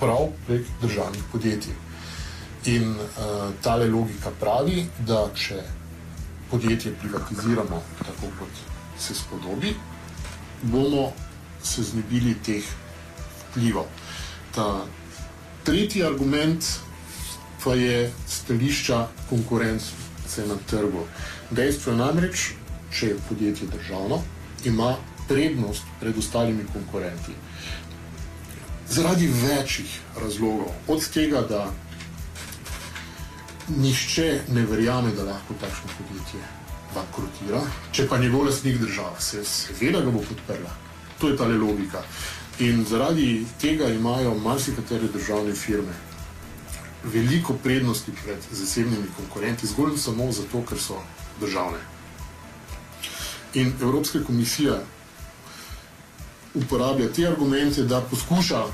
prav 0.00 0.28
prek 0.46 0.70
državnih 0.82 1.24
podjetij. 1.32 1.74
In 2.64 2.92
uh, 2.92 3.50
tale 3.62 3.88
logika 3.90 4.30
pravi, 4.40 4.86
da 4.98 5.24
če 5.34 5.58
podjetje 6.50 6.94
privatiziramo 7.00 7.82
tako, 7.98 8.30
kot 8.38 8.62
se 8.98 9.18
spodobi, 9.18 9.74
bomo 10.62 11.10
se 11.62 11.82
znebili 11.82 12.36
teh 12.46 12.70
vplivov. 13.50 13.90
Ta 14.54 14.84
tretji 15.64 16.06
argument 16.06 16.64
pa 17.64 17.74
je 17.74 18.12
stališča 18.28 19.06
konkurence 19.30 20.03
se 20.34 20.46
na 20.46 20.56
trgu. 20.70 21.06
Dejstvo 21.50 21.92
je 21.92 21.98
namreč, 21.98 22.50
če 22.90 23.12
je 23.12 23.20
podjetje 23.28 23.68
državno, 23.72 24.22
ima 24.64 24.94
prednost 25.28 25.82
pred 26.00 26.18
ostalimi 26.18 26.64
konkurenti. 26.72 27.32
Zaradi 28.90 29.30
večjih 29.42 29.98
razlogov, 30.22 30.70
od 30.88 31.08
tega, 31.14 31.40
da 31.48 31.70
nišče 33.68 34.28
ne 34.52 34.66
verjame, 34.66 35.14
da 35.16 35.24
lahko 35.30 35.54
takšno 35.60 35.94
podjetje 35.98 36.40
bankrotira, 36.94 37.62
če 37.92 38.08
pa 38.08 38.18
njegov 38.18 38.44
lastnik 38.46 38.78
država, 38.78 39.20
se 39.20 39.44
seveda 39.44 40.02
ga 40.04 40.10
bo 40.10 40.22
podprla. 40.28 40.74
To 41.18 41.30
je 41.30 41.36
ta 41.36 41.46
logika. 41.48 42.02
In 42.58 42.84
zaradi 42.90 43.46
tega 43.60 43.88
imajo 43.90 44.34
marsikatere 44.38 45.08
državne 45.14 45.54
firme 45.54 45.94
veliko 47.12 47.54
prednosti 47.62 48.12
pred 48.24 48.38
zasebnimi 48.52 49.06
konkurenti, 49.16 49.66
zgolj 49.66 49.98
samo 49.98 50.32
zato, 50.32 50.62
ker 50.68 50.78
so 50.80 51.00
državne. 51.40 51.78
In 53.54 53.72
Evropska 53.82 54.18
komisija 54.26 54.80
uporablja 56.54 57.12
te 57.12 57.26
argumente, 57.26 57.82
da 57.82 58.00
poskuša 58.00 58.64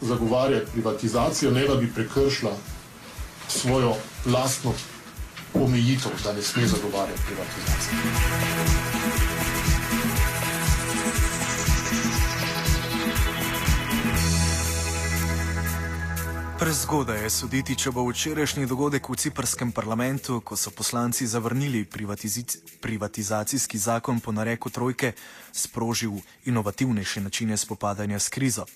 zagovarjati 0.00 0.70
privatizacijo, 0.72 1.50
ne 1.50 1.66
da 1.68 1.76
bi 1.76 1.92
prekršila 1.94 2.56
svojo 3.48 3.94
lastno 4.26 4.72
omejitev, 5.54 6.12
da 6.24 6.32
ne 6.32 6.42
sme 6.42 6.66
zagovarjati 6.66 7.20
privatizacijo. 7.26 9.51
Prezgodaj 16.62 17.22
je 17.22 17.30
soditi, 17.30 17.74
če 17.74 17.90
bo 17.90 18.04
včerajšnji 18.06 18.68
dogodek 18.70 19.08
v 19.10 19.16
ciprskem 19.18 19.72
parlamentu, 19.74 20.36
ko 20.46 20.54
so 20.54 20.70
poslanci 20.70 21.26
zavrnili 21.26 21.80
privatizacijski 22.80 23.78
zakon 23.82 24.20
po 24.22 24.30
nareku 24.30 24.70
trojke, 24.70 25.10
sprožil 25.50 26.20
inovativnejše 26.46 27.20
načine 27.20 27.58
spopadanja 27.58 28.22
s 28.22 28.30
krizo. 28.30 28.68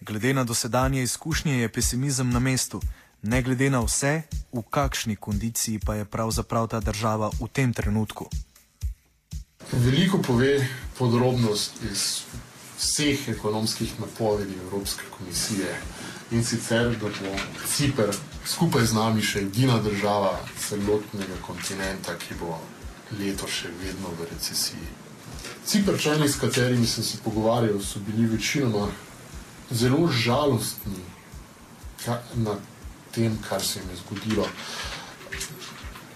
Glede 0.00 0.34
na 0.38 0.44
dosedanje 0.44 1.02
izkušnje 1.02 1.58
je 1.66 1.68
pesimizem 1.68 2.30
na 2.30 2.38
mestu. 2.38 2.78
Ne 3.22 3.42
glede 3.42 3.72
na 3.74 3.82
vse, 3.82 4.22
v 4.54 4.62
kakšni 4.70 5.18
kondiciji 5.18 5.82
pa 5.82 5.98
je 5.98 6.04
pravzaprav 6.06 6.70
ta 6.70 6.80
država 6.80 7.34
v 7.42 7.50
tem 7.50 7.74
trenutku. 7.74 8.30
Veliko 9.72 10.22
pove 10.22 10.62
podrobnost 10.94 11.82
iz 11.90 12.22
vseh 12.78 13.28
ekonomskih 13.34 13.98
napovedi 13.98 14.54
Evropske 14.70 15.10
komisije 15.18 15.74
in 16.30 16.44
sicer, 16.44 16.90
da 16.90 17.08
bo 17.08 17.10
Cipr 17.66 18.10
skupaj 18.46 18.86
z 18.86 18.94
nami 18.94 19.22
še 19.22 19.46
edina 19.46 19.78
država 19.82 20.38
celotnega 20.68 21.38
kontinenta, 21.46 22.14
ki 22.18 22.38
bo 22.40 22.58
leto 23.18 23.46
še 23.46 23.70
vedno 23.82 24.10
v 24.18 24.28
recesiji. 24.30 24.88
Ciprčani, 25.66 26.28
s 26.28 26.38
katerimi 26.38 26.86
sem 26.86 27.04
se 27.04 27.18
pogovarjal, 27.24 27.80
so 27.82 28.02
bili 28.06 28.26
večinoma 28.30 28.88
zelo 29.70 30.06
žalostni 30.10 31.02
nad 32.34 32.58
tem, 33.14 33.38
kar 33.48 33.62
se 33.62 33.80
jim 33.80 33.90
je 33.90 33.96
zgodilo. 33.96 34.46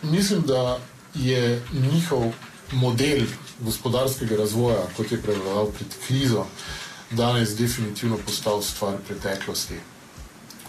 Mislim, 0.03 0.43
da 0.47 0.79
je 1.15 1.63
njihov 1.73 2.33
model 2.73 3.27
gospodarskega 3.61 4.37
razvoja, 4.37 4.83
kot 4.97 5.13
je 5.13 5.23
prevladoval 5.23 5.73
pred 5.75 5.97
krizo, 6.07 6.47
danes 7.11 7.57
definitivno 7.59 8.19
postal 8.27 8.63
stvar 8.63 8.99
preteklosti. 9.09 9.81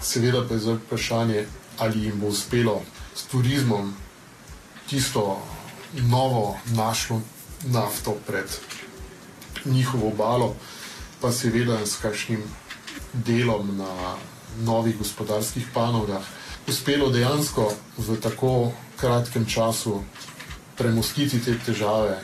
Seveda 0.02 0.42
pa 0.48 0.54
je 0.54 0.60
zdaj 0.60 0.76
vprašanje, 0.76 1.46
ali 1.78 2.04
jim 2.06 2.20
bo 2.20 2.28
uspelo 2.28 2.82
s 3.16 3.24
turizmom 3.24 3.94
tisto 4.90 5.42
novo 5.94 6.58
našlo 6.66 7.22
nafto 7.66 8.18
pred 8.28 8.46
njihovo 9.66 10.08
obalo, 10.08 10.56
pa 11.22 11.32
seveda 11.32 11.86
s 11.86 11.96
kakšnim 12.02 12.44
delom 13.14 13.78
na 13.78 14.16
novih 14.60 14.98
gospodarskih 14.98 15.68
panogah, 15.74 16.24
uspelo 16.68 17.10
dejansko 17.10 17.74
v 17.98 18.18
tako 18.22 18.72
kratkem 18.98 19.46
času 19.46 20.02
premostiti 20.78 21.40
te 21.40 21.56
težave, 21.66 22.18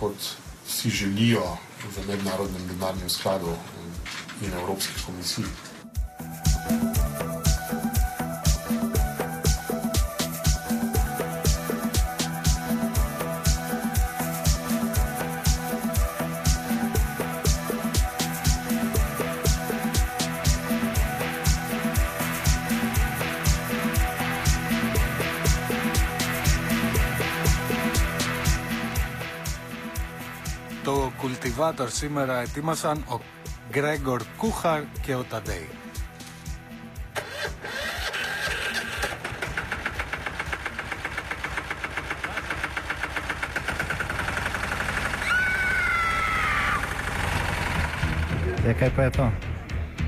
kot 0.00 0.14
si 0.68 0.90
želijo 0.90 1.56
v 1.96 2.06
mednarodnem 2.08 2.68
denarnem 2.68 3.10
skladu 3.10 3.54
in 4.42 4.52
Evropski 4.52 5.02
komisiji. 5.06 5.67
Κολάμπατορ 31.68 31.96
σήμερα 31.96 32.40
ετοίμασαν 32.40 33.04
ο 33.08 33.20
Γκρέγκορ 33.70 34.22
Κούχαρ 34.36 34.82
και 35.00 35.14
ο 35.14 35.22
Ταντέι. 35.22 35.68
Ja, 48.66 48.74
kaj 48.80 48.90
pa 48.96 49.02
je 49.02 49.10
to? 49.10 49.26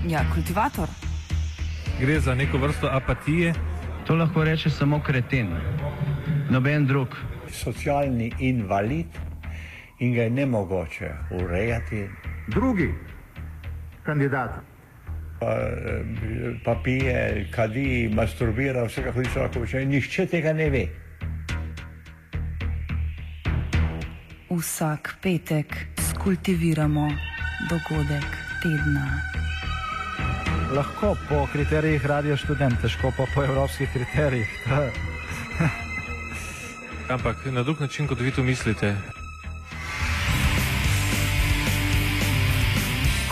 Ja, 0.06 0.20
kultivator. 0.32 0.88
Gre 2.00 2.20
za 2.20 2.34
neko 2.34 2.58
vrsto 2.58 2.88
apatije. 2.92 3.54
To 4.06 4.14
lahko 4.14 4.44
reče 4.44 4.70
samo 4.70 5.00
kreten, 5.00 5.48
noben 6.50 6.86
drug. 6.86 7.08
Socialni 7.64 8.32
invalid 8.38 9.19
in 10.00 10.14
ga 10.14 10.22
je 10.22 10.30
nemogoče 10.30 11.10
urejati. 11.30 12.08
Drugi 12.46 12.94
kandidat. 14.02 14.50
Pa, 15.40 15.46
eh, 15.46 16.04
pa 16.64 16.74
pije, 16.84 17.48
kadi, 17.54 18.10
masturbira, 18.14 18.84
vse 18.84 19.02
kako 19.02 19.18
hoče, 19.18 19.40
lahko 19.40 19.60
počne. 19.60 19.84
Nihče 19.84 20.26
tega 20.26 20.52
ne 20.52 20.70
ve. 20.70 20.86
Vsak 24.50 25.14
petek 25.22 25.76
skultiviramo 26.10 27.08
dogodek 27.70 28.26
tedna. 28.62 29.06
Lahko 30.76 31.16
po 31.28 31.46
kriterijih 31.52 32.06
radio 32.06 32.36
študent, 32.36 32.80
težko 32.82 33.12
pa 33.16 33.24
po 33.34 33.44
evropskih 33.44 33.88
kriterijih. 33.92 34.48
Ampak 37.14 37.46
na 37.46 37.62
drug 37.62 37.80
način, 37.80 38.06
kot 38.06 38.20
vi 38.20 38.30
to 38.30 38.42
mislite. 38.42 38.94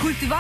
Kultivator. 0.08 0.36